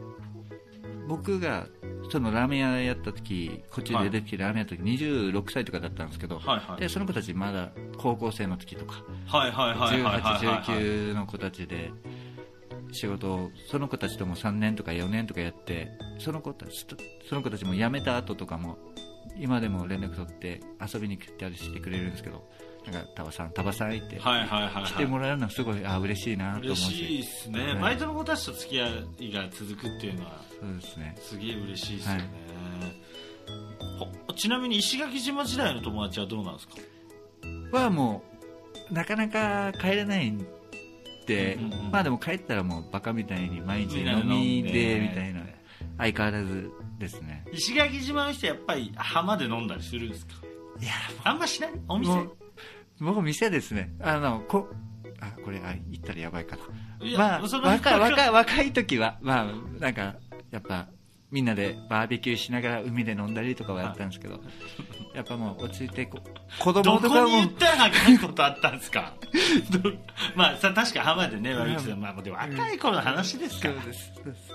[1.09, 1.67] 僕が
[2.11, 6.81] そのラーメン屋やった時こっちで出てきてラーメン屋やった時26歳とかだったんですけど、はいはい。
[6.81, 11.91] でその子たちまだ高校生の時とかはいはいはいはいはいはいはい1819の子たちで
[12.93, 16.97] 仕事をその子たちとも3年とか4年とかやってその子たちと
[17.29, 18.79] その子たちも辞めた後とかも
[19.39, 22.47] 今でも連絡取って遊びに来たりしてくれるんですけど
[22.85, 24.85] なんかタバさんタバさん言ってはいはいはいはい。
[24.85, 27.79] 来てもらうのはすごいあ嬉しいなと思う嬉ししいですね、はい。
[27.79, 31.17] バイトの子たちと付き合いが続くっていうのはそうですね。
[31.21, 32.25] すげえ嬉しいですよね、
[34.27, 36.75] ほちなみに石垣島時代の友達はどうなんですか？
[37.79, 38.23] はも
[38.91, 40.35] うなかなか帰れない
[41.59, 45.43] うんうんうんまあでも帰ったらもうバカみたいに毎日飲みでみたいな
[45.99, 47.45] 相変わらずですね。
[47.53, 50.35] 石垣島の人やっぱり浜で飲んだりするんですか？
[50.81, 50.93] いや
[51.25, 51.71] あんましない？
[51.89, 52.13] お店？
[53.01, 53.93] 僕店ですね。
[54.01, 54.69] あのこ
[55.21, 56.63] あこれあ言ったらやばいかな。
[57.19, 59.47] まあ若い若い若い時はまあ
[59.81, 60.17] なんか
[60.51, 60.89] やっぱ
[61.33, 64.39] みんなでバーベキューしながら海で飲んだりとかはやったんですけど、
[65.15, 66.19] やっぱもう落ち着いてこ
[66.59, 67.25] 子ど供とかも。
[67.25, 69.15] こに言ったらあかんことあったんですか？
[69.83, 69.91] ど
[70.37, 74.53] まあさ確か浜でねバーベキューするまあでも若い頃の話ですから、まそうですそうです。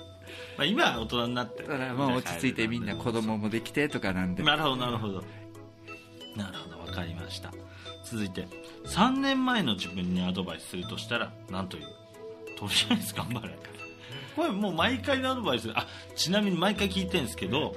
[0.59, 4.43] あ、今は大人になってだからもう落ち着いてみんな子供もできてとかなんで。
[4.43, 5.23] なるほどなるほど。
[6.35, 7.51] なるほど分かりました。
[8.03, 8.47] 続いて
[8.85, 11.83] 3年前の自分にアドバイスするとしたら何という？
[12.55, 13.49] とりあえず頑張れ
[14.37, 15.69] これもう毎回のアドバイス。
[15.73, 17.75] あちなみに毎回聞いてるんですけど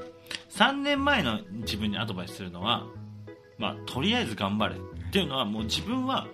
[0.50, 2.86] 3年前の自分にアドバイスするのは
[3.58, 6.28] まあとりあえず頑張れっていうのはもう自分は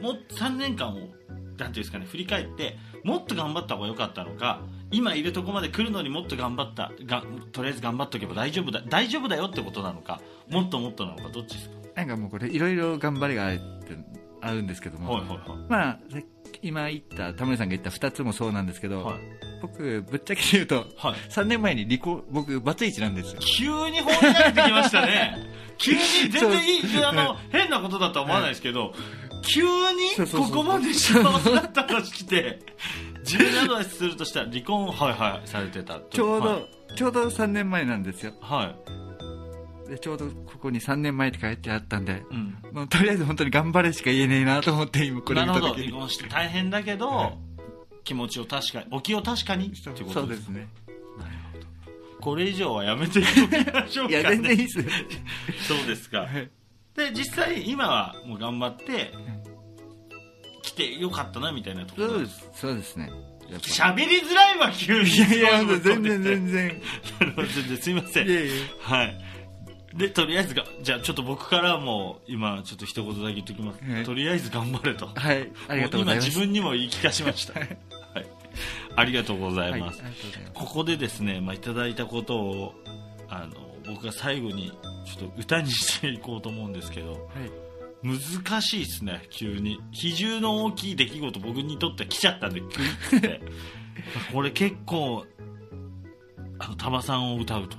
[0.00, 11.76] もう3年間をなんていうんですかね振り返ってもっと頑張った方が良かったのか今いるとこまで来るのにもっと頑張ったがとりあえず頑張っとけば大丈夫だ大丈夫だよってことなのかもっともっとなのかどっちですか？
[11.96, 13.96] なんかもうこれいろいろ頑張りがあるって
[14.40, 15.48] あるんですけども、はいはいはい。
[15.68, 15.98] まあ
[16.62, 19.16] 今言った田村さんが言った2つもそうなんですけど、はい。
[19.62, 21.14] 僕ぶっちゃけ言うとはい。
[21.30, 23.40] 3年前に離婚僕バツイチなんですよ。
[23.40, 25.36] 急に放り投げてきましたね。
[25.78, 25.98] 急に
[26.30, 28.94] 全然いいあの変なことだとは思わないですけど
[29.42, 32.60] 急にそうそうそうここまで幸せだった話来て
[33.24, 36.68] 自分にアドバイスするとしたら離婚はいはいされてたちょうど、はい。
[36.96, 38.32] ちょうど3年前なんですよ。
[38.40, 39.03] はい
[39.94, 42.58] でちょうどここに3年前って書いてあったんでうん。
[42.72, 45.66] もうとりあえず本当に頑張れしか言えねえなと思って今これなるほど。
[45.68, 47.38] 見た時に離婚して大変だけど、はい。
[48.02, 50.68] 気持ちを確かにお気を確かにってことそうですね。
[52.20, 53.26] これ以上はやめていき
[53.72, 54.84] ましょうか、ね、いや全然いいっすよ。
[55.68, 56.20] そうですか。
[56.20, 56.50] はい。
[56.96, 59.12] で実際今はもう頑張って
[60.62, 62.08] 来てよかったなみたいなところ。
[62.08, 62.50] そうです。
[62.54, 63.10] そうですね。
[63.60, 65.08] 喋りづらいわ急に。
[65.08, 66.82] いやいや全然全然。
[67.36, 68.28] 全然すいません。
[68.28, 69.34] いやいやはい
[69.94, 74.04] でとりあえずがじゃあちょっと僕からも今ちょっと一言だけ言っておきます、はい。
[74.04, 75.06] とりあえず頑張れと。
[75.06, 75.52] はい。
[75.68, 76.26] ありがとうございます。
[76.28, 77.76] も今自分にも言い聞かしました、 はい、
[78.96, 82.74] ありがとうござはいいます、ありがとうございここでですね、まあ、いただいたことを
[83.28, 83.54] あの
[83.86, 84.72] 僕が最後に
[85.06, 87.20] ちょっと歌にしていこうと思うんですけどはい。
[88.02, 89.80] 難しいですね急に。
[89.90, 93.40] 比重の大きい出来事僕にとっては来ちゃったんでクイッて。
[94.32, 95.24] これ結構
[96.58, 97.78] あのタバさんを歌うと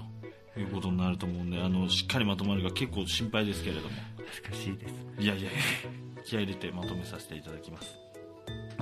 [0.57, 3.89] いうことになると思うんであのしっかりまとまるか結構心配ですけれども。
[4.17, 4.93] 難しいです。
[5.19, 5.51] いやいやいや
[6.25, 7.97] 気合い入れてまとめさせていただきます。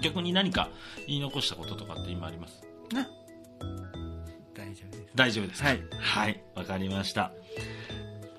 [0.02, 0.70] 逆に何か
[1.08, 2.62] 言い残したこととかって今あります？
[4.56, 5.12] 大丈夫です。
[5.16, 5.62] 大丈夫です。
[5.62, 5.84] かはい。
[6.00, 7.32] はいわかりました。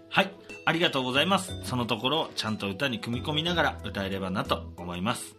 [0.09, 0.31] はい。
[0.66, 1.53] ありがとうございます。
[1.64, 5.37] そのところをちゃんと歌に組み込みながら歌えればなと思います。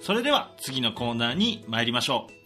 [0.00, 2.41] それでは次のコーナーに参りましょう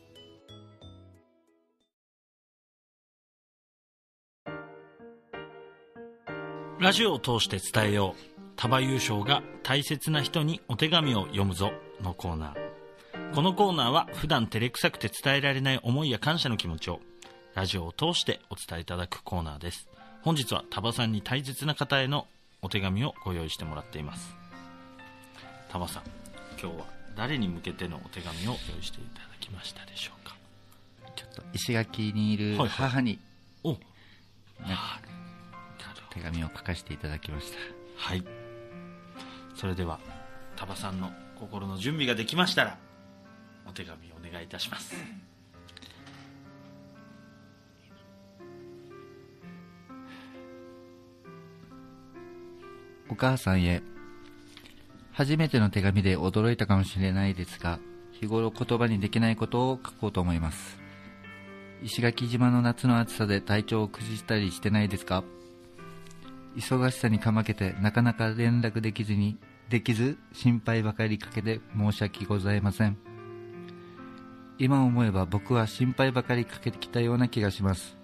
[6.78, 8.40] ラジオを通して伝えよう。
[8.56, 13.34] 束優勝が大切な人にお手紙を読むぞのコーナー。
[13.34, 17.00] このコーナーは普段照れくさくて伝えられない思いや感謝の気持ちを
[17.54, 19.88] ラジオを通してお伝えいただくコーナーです。
[20.20, 22.26] 本日はタバさんに大切な方への
[22.60, 24.34] お手紙をご用意してもらっています。
[25.70, 26.02] タバさん
[26.60, 26.84] 今日は
[27.16, 30.36] 誰に向けてのお手紙を用意していただきましたでしょうか？
[31.16, 32.68] ちょっと石垣にいるはいはい。
[32.68, 33.18] 母に。
[33.64, 33.70] お。
[33.70, 33.78] ね
[36.16, 37.58] 手紙を書かせていただきました。
[37.96, 38.24] はい。
[39.54, 40.00] それでは
[40.56, 42.78] タバさんの心の準備ができましたら
[43.68, 44.96] お手紙お願いいたします。
[53.08, 53.82] お母さんへ
[55.12, 57.78] 初めての手紙で驚いたかもしれないですが
[58.12, 60.78] 日頃言葉にできないことを書こうと思います。
[61.82, 65.22] 石垣島の夏の暑さで体調を崩したりしてないですか？
[66.56, 69.38] 忙しさにかまけてなかなか連絡できずに
[69.68, 72.96] できず心配ばかりかけて申し訳ございません。
[74.58, 77.96] 今思えば僕は心配ばかりかけてきたような気がします。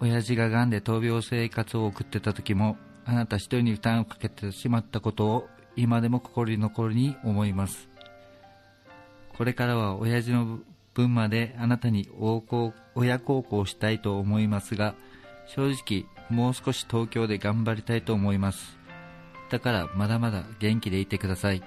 [0.00, 7.88] 親父が癌で闘病生活を送ってた時もあなた一人に負担をかけてしまったことを今でも心に残るに思います。
[9.38, 10.58] これからは親父の
[10.92, 12.08] 分まであなたに
[12.94, 14.94] 親孝行したいと思いますが
[15.46, 18.76] 正直もう少し東京で頑張りたいと思います。
[19.50, 21.62] だからまだまだ元気でいてください。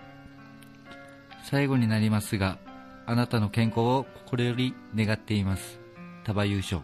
[1.45, 2.57] 最後になりますが
[3.05, 5.79] あなたの健康を心より願っています。
[6.25, 6.81] 束優勝。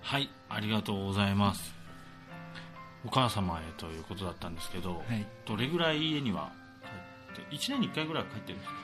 [0.00, 1.74] はいありがとうございます。
[3.04, 5.26] お母様へということだったんですけど、はい。
[5.44, 6.52] どれぐらい家には
[7.34, 8.76] 帰って1年に1回ぐらいは帰ってるんですか？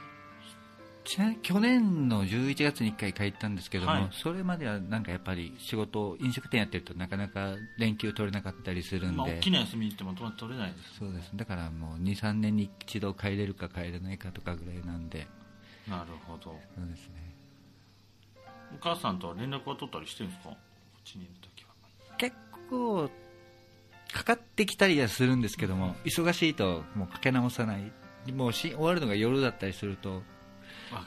[1.42, 4.08] 去年の11月に1回帰ったんですけども、はい。
[4.12, 11.30] それまではなんかやっぱり仕事飲食店やってるとなかなか連休取れなかったりするんで、まあ、大きな休みに行っても取れないですそうです。
[11.34, 15.26] だからもう23年に一度帰れるか帰れないかとかぐらいなんで。
[15.88, 16.42] なるほど。
[16.42, 17.34] そうですね。
[18.74, 20.50] お母さんとは連絡は取ったりしてるんですか？
[20.50, 20.58] こっ
[21.04, 22.16] ちにいる時は。
[22.18, 22.36] 結
[22.68, 23.10] 構
[24.12, 27.90] かかってきたりはするんですけども忙しいともうかけ直さない。
[28.32, 30.22] もうし終わるのが夜だったりすると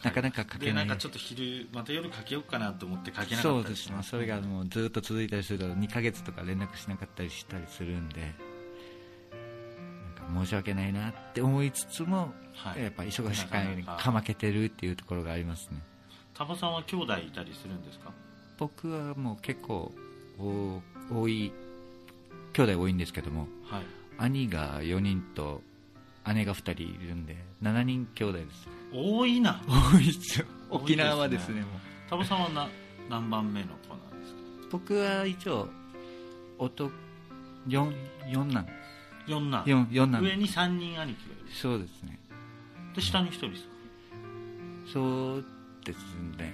[0.04, 0.66] なかなかかけない。
[0.68, 4.06] でなんかちょっと昼また夜かけようかなと思ってかけなかそうったりします。
[4.06, 4.20] ですね。
[4.20, 8.28] それがもうずっと続いたりすると2ヶ月とか連絡しなかったりしたりするんでな
[10.28, 12.84] んか申し訳ないなって思いつつも、はい。
[12.84, 14.04] やっぱ忙しくなかなか。
[14.04, 15.82] かまけてるっていうところがありますね。
[16.34, 18.12] タバさんは兄弟いたりするんですか？
[18.58, 19.92] 僕はもう結構
[20.40, 21.52] お多い
[22.54, 23.84] 兄弟多いんですけどもはい。
[24.18, 25.62] 兄が4人と
[26.34, 29.62] 姉が2人いるんで7人兄弟です多いな。
[29.68, 31.70] 多いですよ沖縄はですねもう。
[32.10, 32.68] タバさんはな
[33.10, 34.40] 何番目の子なんですか？
[34.72, 35.68] 僕は一応
[36.58, 36.92] 男
[37.68, 37.94] 4
[38.30, 38.68] 四男。
[39.28, 39.64] 四男。
[39.66, 40.22] 四四男。
[40.24, 41.52] 上に3人兄貴がいる。
[41.54, 42.20] そうですね。
[42.96, 43.70] で下に1人ですか？
[44.94, 45.46] そう
[45.86, 45.98] です
[46.38, 46.54] ね。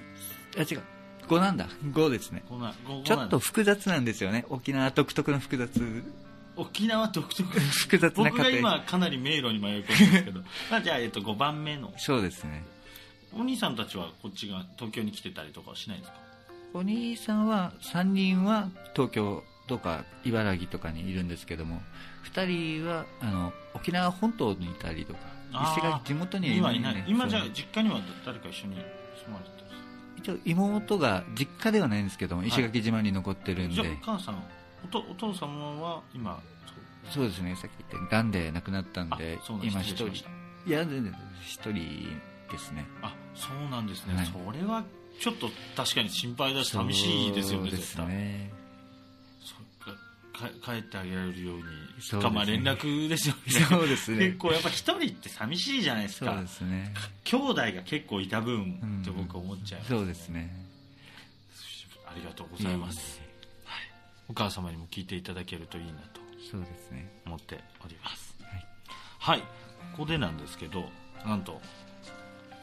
[0.57, 0.81] あ違う。
[1.27, 1.67] 5なんだ。
[1.91, 2.43] 5ですね。
[3.03, 4.45] ちょっと複雑なんですよね。
[4.49, 6.03] 沖縄独特の複雑
[6.57, 10.39] 沖縄独特 複雑な僕が今かなり迷路に迷い込んでるんですけど。
[10.71, 11.93] ま あじゃあ、えっと、5番目の。
[11.97, 12.63] そうですね。
[13.33, 16.17] お兄さんたちはこっちが東京に来てたりとかはしないんですか？
[16.73, 21.81] お兄さんは3人は東京とか茨城とかにいるんですけども
[22.33, 22.45] 2
[22.81, 25.19] 人はあの沖縄本島にいたりとか
[25.71, 28.81] 石垣地元に今いない今じゃあ実家には誰か一緒に住
[29.31, 29.71] まれてたり
[30.17, 34.43] 一応妹が実家ではないんですけどもい石垣島に残ってるんじで、ゃあお母さん
[34.87, 36.41] おとお父様は今
[37.11, 37.27] そう。
[37.27, 40.07] ですねさっき言ったがんで亡くなったんで今一人。
[40.07, 41.73] いや全然一人
[42.51, 42.85] ですね。
[43.01, 44.25] あそうなんですね、はい。
[44.25, 44.83] それは
[45.19, 48.07] ちょっと確かに心配だし寂しいですよねそうです絶対。
[48.07, 48.51] ね
[50.63, 51.63] 帰ってあげられるように
[51.99, 52.25] そうね。
[52.27, 53.51] かまあ連絡ですよね。
[53.51, 54.27] そうですね。
[54.27, 56.93] 結構やっぱ一人って寂しいじゃないですそうかですね。
[57.23, 60.53] 兄弟が結構いた分うんって僕は思っちゃいます、そうですね。
[62.05, 63.26] ありがとうございます、はい、
[64.29, 67.09] お母様にも聞いていただけるといいなとそうですね。
[67.25, 68.35] 思っております。
[69.19, 69.45] はい、こ
[69.99, 70.85] こでなんですけど
[71.25, 71.59] なんと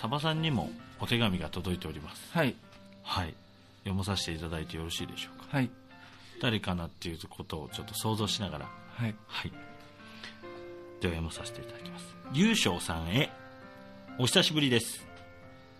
[0.00, 2.30] タバさんにもお手紙が届いております。
[2.32, 2.54] はい。
[3.02, 3.34] はい。
[3.80, 5.56] 読まさせていただいてよろしいでしょうか。
[5.56, 5.70] はい。
[6.40, 8.70] 誰かなっていうことをちょっと想像しながら。
[8.94, 9.14] はい。
[9.26, 9.52] はい。
[11.04, 13.30] では読まさせていただきます優勝さんへ
[14.18, 15.06] お久しぶりです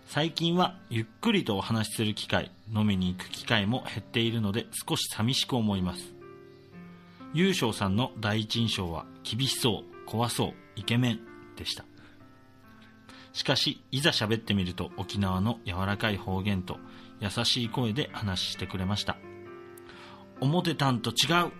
[0.07, 6.13] 最近はゆっくりとお話しする機会飲みに行く機会も減っているので少し寂しく思います。
[7.33, 11.19] 優勝さんの第一印象は厳しそう怖そうイケメン
[11.57, 11.83] でした。
[13.33, 16.77] しかしいざ喋ってみると沖縄の柔らかい方言と
[17.19, 19.17] 優しい声で話してくれました。
[20.39, 21.51] 思てたんと違うっ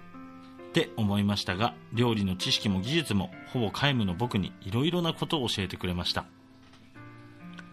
[0.72, 6.26] て思いましたが料理の知識も技術もほぼ皆無の僕にいろいろなことを教えてくれました。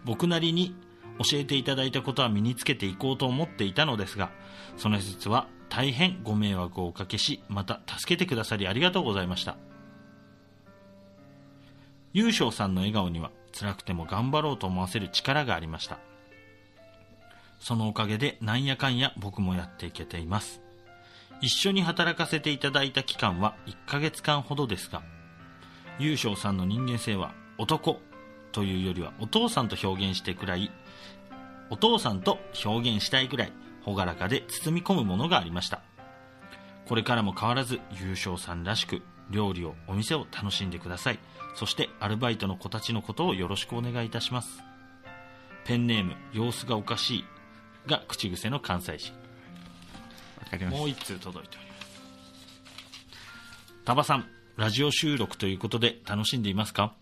[0.04, 0.74] 僕なりに
[1.18, 4.30] 教えていただいたことは身につけていこうと思っていたのですが
[4.76, 9.56] その説は大変ご迷惑をおかけしまた助けてくださりありがとうございました。
[12.12, 15.98] 優勝さんの笑顔には辛くても頑張ろうと思わせる力がありました。
[17.58, 20.60] そのおかげでなんやかんや僕もやっていけています。
[21.40, 25.02] 一緒に働かせていただいた期間は1ヶ月間ほどですが
[25.98, 27.98] 優勝さんの人間性は男
[28.52, 30.70] というよりはお父さんと表現してくらい
[31.70, 33.52] お父さんと表現したいくらい
[33.84, 35.80] 朗らかで包み込むものがありました。
[36.86, 41.18] これからも変わらず優勝さんらしく料理をお店を楽しんでください。
[41.54, 44.62] そしてアルバイトの子たちのことをよろしくお願いいたします。
[45.64, 47.24] ペンネーム様子がおかしい
[47.86, 49.12] が口癖の関西人。
[49.12, 51.82] わかりましもう一通届いております。
[53.84, 56.94] タバさんラジオ収録ということで楽しんでいますか？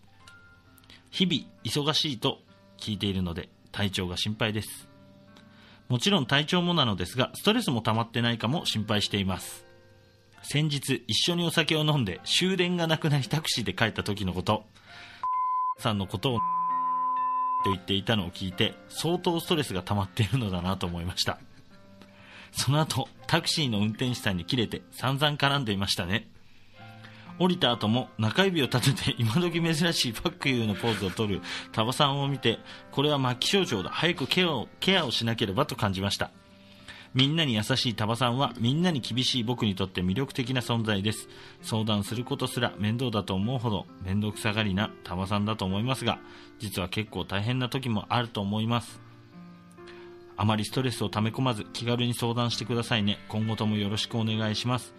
[1.11, 2.39] 日々忙しいと
[2.79, 4.87] 聞いているので体調が心配です。
[5.89, 9.65] もちろん体調もなのですがストレスも溜まってないかも心配しています。
[10.43, 14.65] 先日一緒にお酒を飲んで終電がなくなりタクシーで帰った時のこと。
[15.77, 16.39] さんのことを
[17.63, 21.39] と言っていたのを聞いて相当ストレスが溜まっているのだなと思いました。
[22.51, 26.27] その後タクシーの運転手さんに切れて散々絡んでいましたね。
[27.39, 31.41] 降りた後も中指を立てて今時珍しいファックユーのポーズを取る
[31.71, 32.59] タバさんを見て
[32.91, 33.89] これは末期症状だ。
[33.89, 36.31] 早くケアをケアをしなければと感じました。
[37.13, 41.27] みんなに優しいタバさんはみんなに厳しい僕にとって魅力的な存在です。
[41.61, 46.19] 相談することすら面倒だと思うほど面倒くさがりなタバさんだと思いますが
[46.59, 49.01] 実は結構大変な時もあると思います。
[50.37, 53.19] あまりストレスを溜め込まず気軽に相談してくださいね。
[53.27, 54.95] 今後ともよろしくお願いします。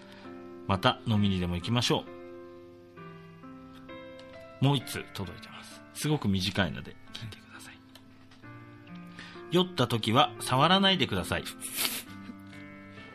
[0.68, 2.21] また飲みにでも行きましょう。
[4.62, 5.82] もう一通届いてます。
[5.94, 7.74] すごく短いので聞いてください。
[9.50, 11.44] 酔った時は触らないでください。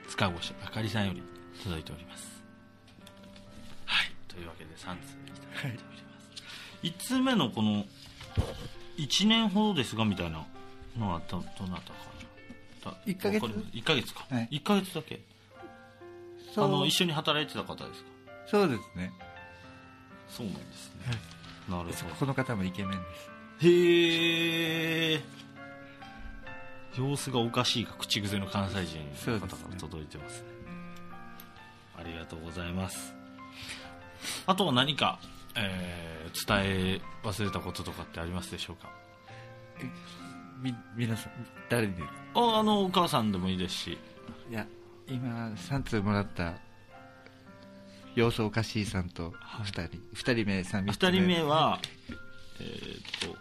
[0.10, 1.24] 塚越あかりさんより
[1.64, 2.44] 届いております。
[3.86, 4.12] はい。
[4.28, 4.88] というわけで3通い
[5.56, 6.44] ただいております、
[6.84, 7.86] 1通目のこの
[8.98, 10.46] 1年ほどですがみたいな
[11.00, 11.94] のはどどなたか
[12.84, 12.92] な？
[12.92, 13.42] だ一ヶ月？
[13.44, 13.78] わかります。
[13.78, 14.50] 一ヶ月か、はい。
[14.52, 15.22] 1ヶ月だけ。
[16.58, 18.10] あの一緒に働いてた方ですか？
[18.48, 19.14] そうですね。
[20.30, 21.04] そうなんですね、
[21.70, 23.30] なるほこの方もイケメンです。
[23.62, 25.22] どへえ
[26.98, 30.48] 様子がおかしいか口癖の関西人の方から届いてますね。
[32.00, 33.14] ありがとうございます。
[34.46, 35.20] あとは何か、
[35.56, 38.90] えー伝え忘れたこととかってありますでしょうか？
[40.62, 41.32] み皆さん
[41.70, 41.94] 誰に？
[42.36, 43.98] ああのお母さんでもいいですし。
[44.50, 44.68] いや
[45.08, 46.56] 今3通もらった
[48.18, 51.80] 様子おかしいさんと2人、二人目3 2人目は
[52.60, 53.38] えーっと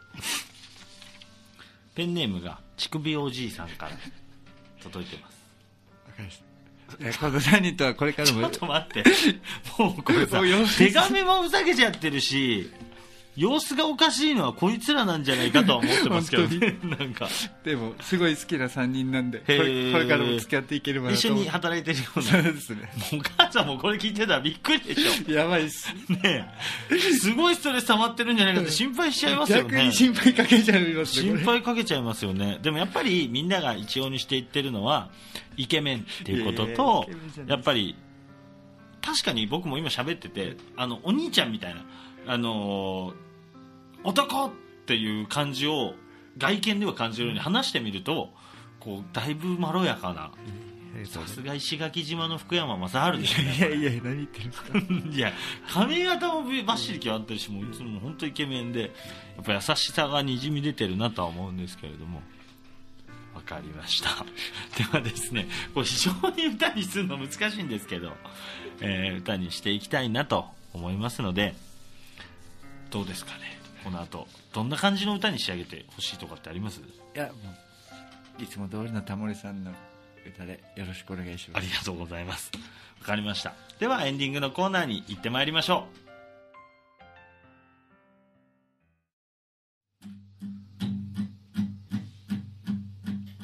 [1.95, 3.93] ペンネームが乳首おじいさんから
[4.83, 5.37] 届いてます。
[6.07, 7.21] わかりました。
[7.21, 8.43] この3人とはこれからも。
[8.43, 9.03] ちょっと待って。
[9.79, 10.43] もうこれさ
[10.77, 12.71] 手紙もふざけちゃってるし
[13.37, 16.79] 様子がおかしいのはこいつらなんじゃないかとは思ってますけどね。
[16.99, 17.29] なんか。
[17.65, 19.59] でもすごい好きな3人なんでこれ
[19.93, 22.91] これからも付き合っていければな一緒に働いてるようそうなですね。
[23.13, 25.93] お母さんもこれ聞いてたらびっくりでしやばいっす。
[26.11, 26.49] ょね
[26.91, 26.99] え。
[26.99, 29.63] すごいストレス溜まってるんじゃないかって心配しちゃいますよね。
[29.65, 32.59] 逆に心配かけちゃいますね心配かけちゃいますよね。
[32.63, 35.11] でもやっぱりみんなが一様にしていってるのは
[35.59, 37.11] イケメンっていうことと
[37.47, 37.97] やっぱり
[39.03, 41.85] 確かに僕も今喋っててあのお兄ちゃんみたいな
[42.27, 43.26] あのー
[44.07, 44.51] 男っ
[44.87, 45.95] ていう感じを
[46.39, 48.31] 外見では感じるように話してみると
[48.79, 50.31] こうだいぶまろやかな。
[51.05, 54.79] さすが石垣島の福山雅治ですねいやいや何言ってるんですか。
[55.13, 55.33] いや
[55.69, 58.89] 髪型もバッシリ決まってるしもういつも本当イケメンでや
[59.43, 62.23] っぱ優しさがにじみ出てるなとは思うんですけれども。
[63.35, 64.25] わかりました。
[64.79, 68.17] ではですねこれ非常に歌にするの難しいんですけど、
[68.81, 71.55] えー歌にしていきたいなと思いますので
[72.91, 76.81] どうですかねこの後どんな感じの歌に仕上げてほしいとかってあります？
[76.81, 76.83] い
[77.15, 77.33] やも
[78.39, 79.73] ういつも通りのタモリさんの
[80.27, 81.63] 歌でよろしくお願いします。
[81.63, 82.51] ありがとうございます。
[83.01, 83.55] わかりました。
[83.79, 85.87] ではエンディングのコーナーに行ってまいりましょ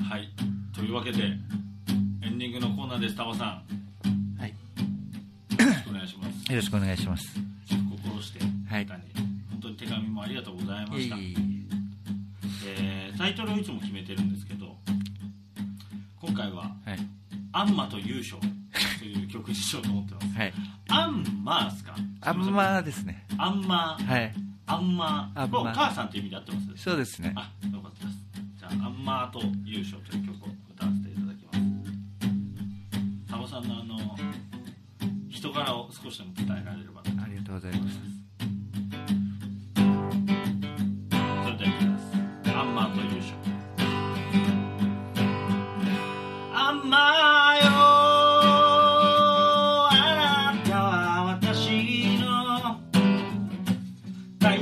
[0.01, 0.03] う。
[0.05, 0.29] はい。
[0.75, 3.63] というわけでエンディングのコーナーですタバさん。
[4.41, 4.51] はい。
[4.51, 4.57] よ
[5.67, 6.51] ろしくお願いします。
[6.51, 7.39] よろしくお願いします。
[7.69, 8.87] 心してはい
[10.23, 11.17] もありがとうございました。
[11.17, 11.35] い
[12.65, 14.77] えータイトルをいつも決めてるんですけど
[16.21, 17.01] 今回はえはい
[17.53, 18.39] 「アンマと優勝」
[18.99, 20.27] という曲にしようと思ってます。
[20.39, 20.53] はい。
[20.89, 21.95] アンマーですか？
[22.21, 23.27] あんまですね。
[23.37, 24.05] アンマー。
[24.07, 24.35] はい。
[24.67, 25.59] アンマー。
[25.59, 27.33] お母さんという意味で合ってますそうですね。
[27.37, 28.19] あよかったです。
[28.59, 33.29] じゃあアンマーと優勝という曲を歌わせていただきます。
[33.29, 34.17] タモさんのあの
[35.29, 37.03] 人柄を少しでも伝えられれば。
[37.03, 38.12] とありがとうございます
[46.93, 47.71] アンマーよ
[49.89, 49.93] あ
[50.55, 52.27] なたは私の
[54.39, 54.59] 大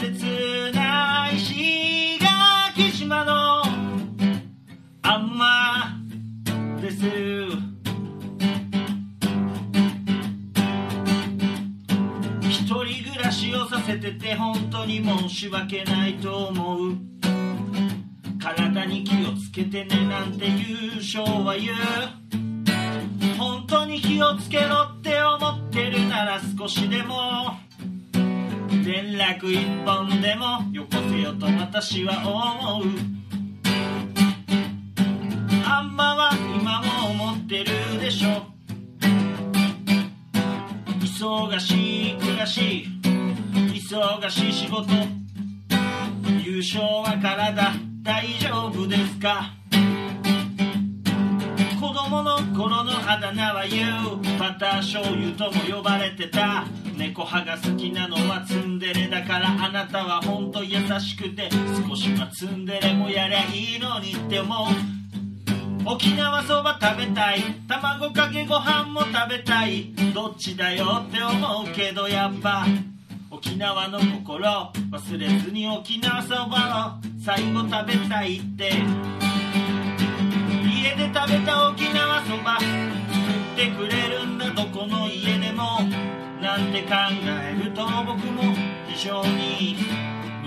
[0.00, 3.62] 切な石垣島の
[5.02, 6.96] アンマーです
[12.40, 17.15] 一人暮らしをさせてて本当に申し訳ないと思う。
[18.54, 27.58] 体に気をつけてねなんて優勝は言う本当に気をつけろって思ってるなら少しでも。
[28.84, 32.86] 連絡一本でもよこせよと私は思う。
[35.64, 38.44] あんまは今も思ってるでしょ。
[41.00, 42.86] 忙しい暮らし
[43.90, 44.86] 忙しい仕事。
[46.44, 47.85] 優勝は体。
[48.06, 49.50] 大丈夫ですか？
[51.80, 56.64] 子供の頃のあだ名は言うバター醤油とも呼ばれてた。
[56.96, 61.50] 猫派が好きなのはツンデレだからあなたは本当優しくて
[61.88, 64.68] 少しはツンデレもやりゃいいのにって思う。
[65.84, 67.42] 沖縄そば食べたい。
[67.68, 69.92] 卵かけご飯も食べたい。
[70.14, 72.66] どっちだよって思うけどやっぱ。
[73.30, 78.70] 沖縄の心忘れずに沖縄そばを最後食べたいって。
[80.64, 82.70] 家で食べた沖縄そば作
[83.52, 85.80] ってくれるんだどこの家でも。
[86.40, 86.94] なんて考
[87.42, 88.42] えると僕も
[88.86, 89.76] 非常に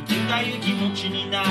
[0.07, 1.49] 難い気持ちになる。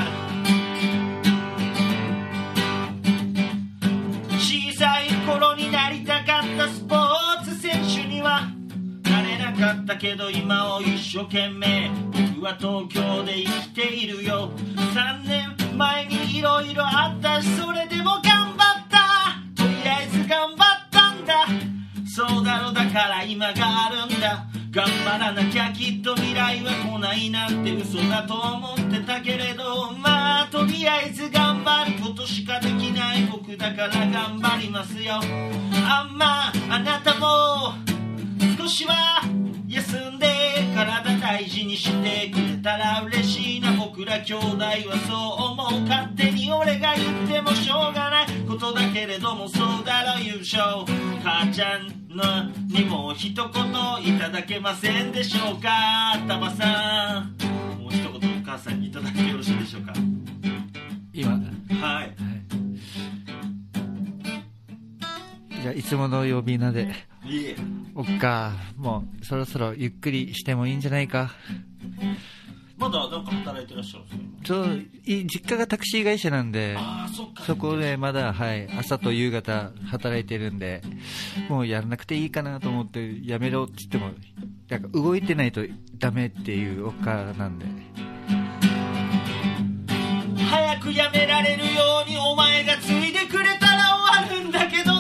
[4.39, 8.49] 小さい頃になりたかったスポーツ選手には
[9.03, 11.91] なれなかったけど今を一生懸命
[12.37, 14.51] 僕は東京で生きているよ。
[14.95, 17.43] 3年前にいろいろあった。
[17.43, 19.61] しそれでも頑張った。
[19.61, 21.35] とりあえず頑張ったんだ。
[22.07, 24.47] そうだろだから今があるんだ。
[24.71, 29.91] 頑張らなきゃきっと未来は来ないなんて嘘だと思ってたけれど。
[29.95, 32.01] まあとりあえず頑張る。
[32.01, 33.27] ことしかできない。
[33.27, 35.15] 僕だから頑張りますよ。
[35.85, 37.75] あんまあなたも
[38.57, 39.25] 少しは
[39.69, 40.18] 休んで
[41.29, 50.87] 大事にしてくれたら嬉しいな僕ら兄弟はそう思う勝手に俺が言ってもしょうがないことだけれどもそうだろ優勝
[51.23, 55.69] 母ちゃんのにも一言いただけませんでしょうか。
[56.27, 57.37] タバさん
[57.79, 59.93] もう一言お母さんにいただいてよろしいでしょうか。
[61.13, 62.17] 今はい。
[65.61, 66.89] じゃあいつもの呼び名で
[67.95, 68.53] おっか。
[68.77, 71.31] もうそろそろゆっくりしてもいいんじゃないか。
[72.77, 74.25] まだなんか働いてらっしゃるんですか？
[74.25, 74.67] 今ちょ
[75.05, 76.77] い実家がタクシー会社なんで
[77.45, 80.83] そこでまだ、はい、朝と夕方働いてるんで
[81.49, 84.11] もうやらなくていいかなと思ってやめろって言っても
[84.69, 85.63] なんか動いてないと
[85.99, 87.67] ダメっていうおっかなんで。
[90.49, 94.98] 早くやめられるようにお前がついでくれたら終わるんだけど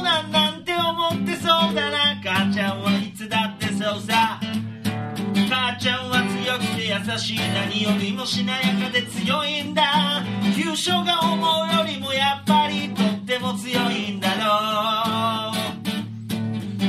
[3.88, 4.40] だな
[5.48, 10.22] 母ちゃんはいつだってそうさ母ちゃんは強くて優しい何よりもしなやかで強いんだ。
[10.54, 15.58] 急所が思うよりもやっぱりとっても強いんだろう。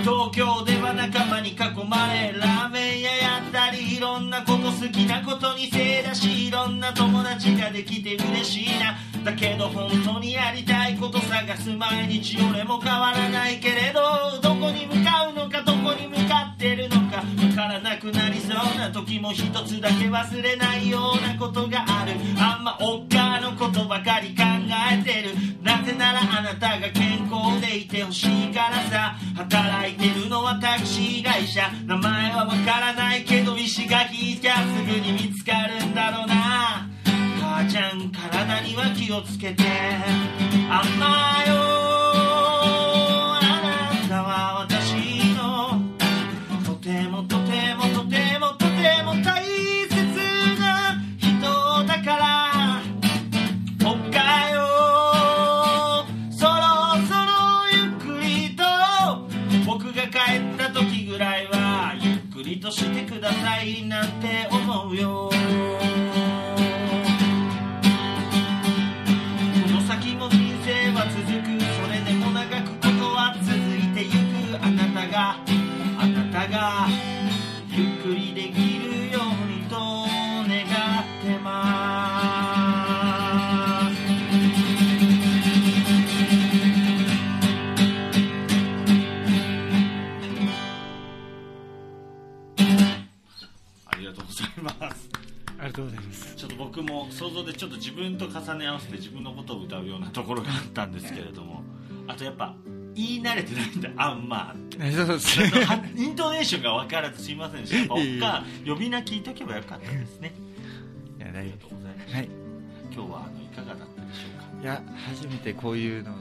[0.01, 1.55] 東京では仲間に囲
[1.87, 8.97] まれラーメン屋やったりいろんなこと好きなことにせいだしいろんな友達ができて嬉しいな。
[9.23, 17.23] だけど本当にやりたいこと探す毎日俺も変わらないけれどどこに向かうのかどこに向かってるのかわ
[17.55, 22.13] からなくなりそうな時も一つだけ忘れないようなことがある。
[22.37, 24.43] あんまおっかのことばかり考
[24.93, 25.35] えてる。
[25.61, 31.69] なぜならあなたが健康でいてほしいからさ働いてるのはタクシー会社。
[31.85, 36.89] 名前はわからないけど石が引いきゃすぐに見つかるんだろうな。
[37.49, 39.63] 母ちゃん体には気をつけて
[40.69, 42.88] あんまよ
[103.79, 104.55] い慣れてあんまっ
[105.97, 107.77] イントネーションが分からずすいませんでした。
[107.79, 108.09] やっぱおっいえ。
[108.13, 110.31] いえか呼び名聞いとけばよかったですね。
[111.17, 112.29] いやありがとうございます、夫はい。
[112.93, 114.63] 今日はあのいかがだったでしょうか？
[114.63, 116.15] いや初めてこういうの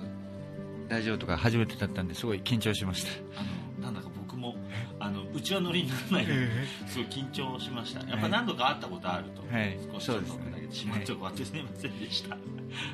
[0.89, 3.11] ラジオとか初めてだったんですごい緊張しました。
[3.41, 3.45] あ
[3.81, 4.57] のなんだか僕も
[4.99, 6.27] あのうちはノリにならない
[6.87, 8.01] すごい緊張しました。
[8.09, 9.79] やっぱ何度か会ったことあると、はい。
[9.93, 10.53] 少しちょっとそうですね。
[10.53, 12.37] 投げてしまってすみませんでした。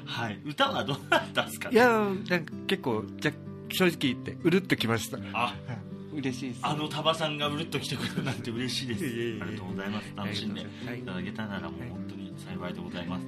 [0.05, 0.39] はい。
[0.45, 1.89] 歌はどうだったんですかいや
[2.29, 3.33] なんか結構じゃ
[3.75, 5.18] 正直言ってうるっときました。
[5.33, 5.55] あ
[6.12, 6.61] 嬉しいです。
[6.62, 9.05] あのタバさんがうるっと来てくれるなんて嬉しいです。
[9.05, 9.43] いえいえいえ。
[9.43, 10.12] ありがとうございます。
[10.16, 13.27] 楽しんでいはいただけたならもう本当に幸いでございます、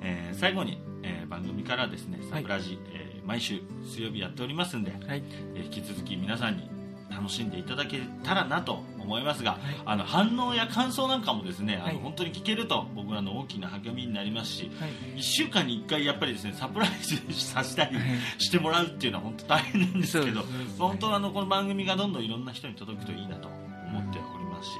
[0.00, 5.22] えー最後に、えー番組からですねサプラジ、えー毎週水曜日やっておりますんで、はい。
[5.54, 6.68] えー引き続き皆さんに
[7.10, 9.56] 楽しんでいただけたらなと思いますが、い。
[9.84, 11.94] あの反応や感想なんかもですね、あはい。
[11.94, 14.90] の本当に聞けると僕らの大きな励みになりますし、はい。
[15.18, 18.06] 1週間に1回やっぱりですねサプライズさせたり はい。
[18.38, 23.48] してもらうっていうのは本当大変なんですけどそうです本当はあのこの番組がどんどんいろんな人に届くといいなと
[23.86, 24.76] 思っておりますし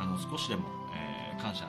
[0.00, 0.62] あの少しでも、
[0.94, 1.64] えー感謝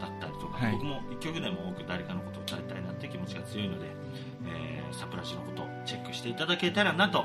[0.00, 0.72] だったりとか、はい。
[0.72, 3.86] 僕も1曲でも多く誰かのことを歌いたいなっていう気持ちが強いので、
[4.46, 7.24] えーサプラジのことをチェックしていただけたらなと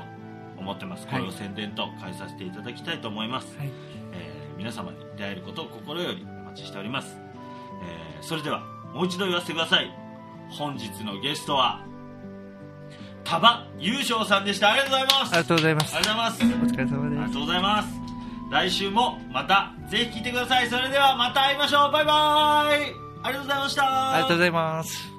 [0.58, 1.20] 思ってます、はい。
[1.20, 3.68] これを宣伝と変えさせていただきたいと思います、はい。
[3.68, 3.94] えー
[4.56, 7.16] 皆様に出会えることを心よりお待ちしております、
[7.82, 8.62] えーそれでは
[8.94, 9.90] もう一度言わせてください。
[10.50, 11.84] 本日のゲストは
[13.24, 14.70] 多場優勝さんでした。
[14.72, 15.32] ありがとうございます。
[15.34, 15.96] ありがとうございます。
[15.96, 16.44] ありがとうございます。
[16.44, 17.20] お疲れあり様です。
[17.20, 17.88] がとうございます。
[18.50, 20.68] 来週もまたぜひ聞いてください。
[20.68, 21.92] それではまた会いましょう。
[21.92, 23.04] バイバイ。
[23.22, 24.12] ありがとうございました。
[24.12, 25.13] ありがとうございます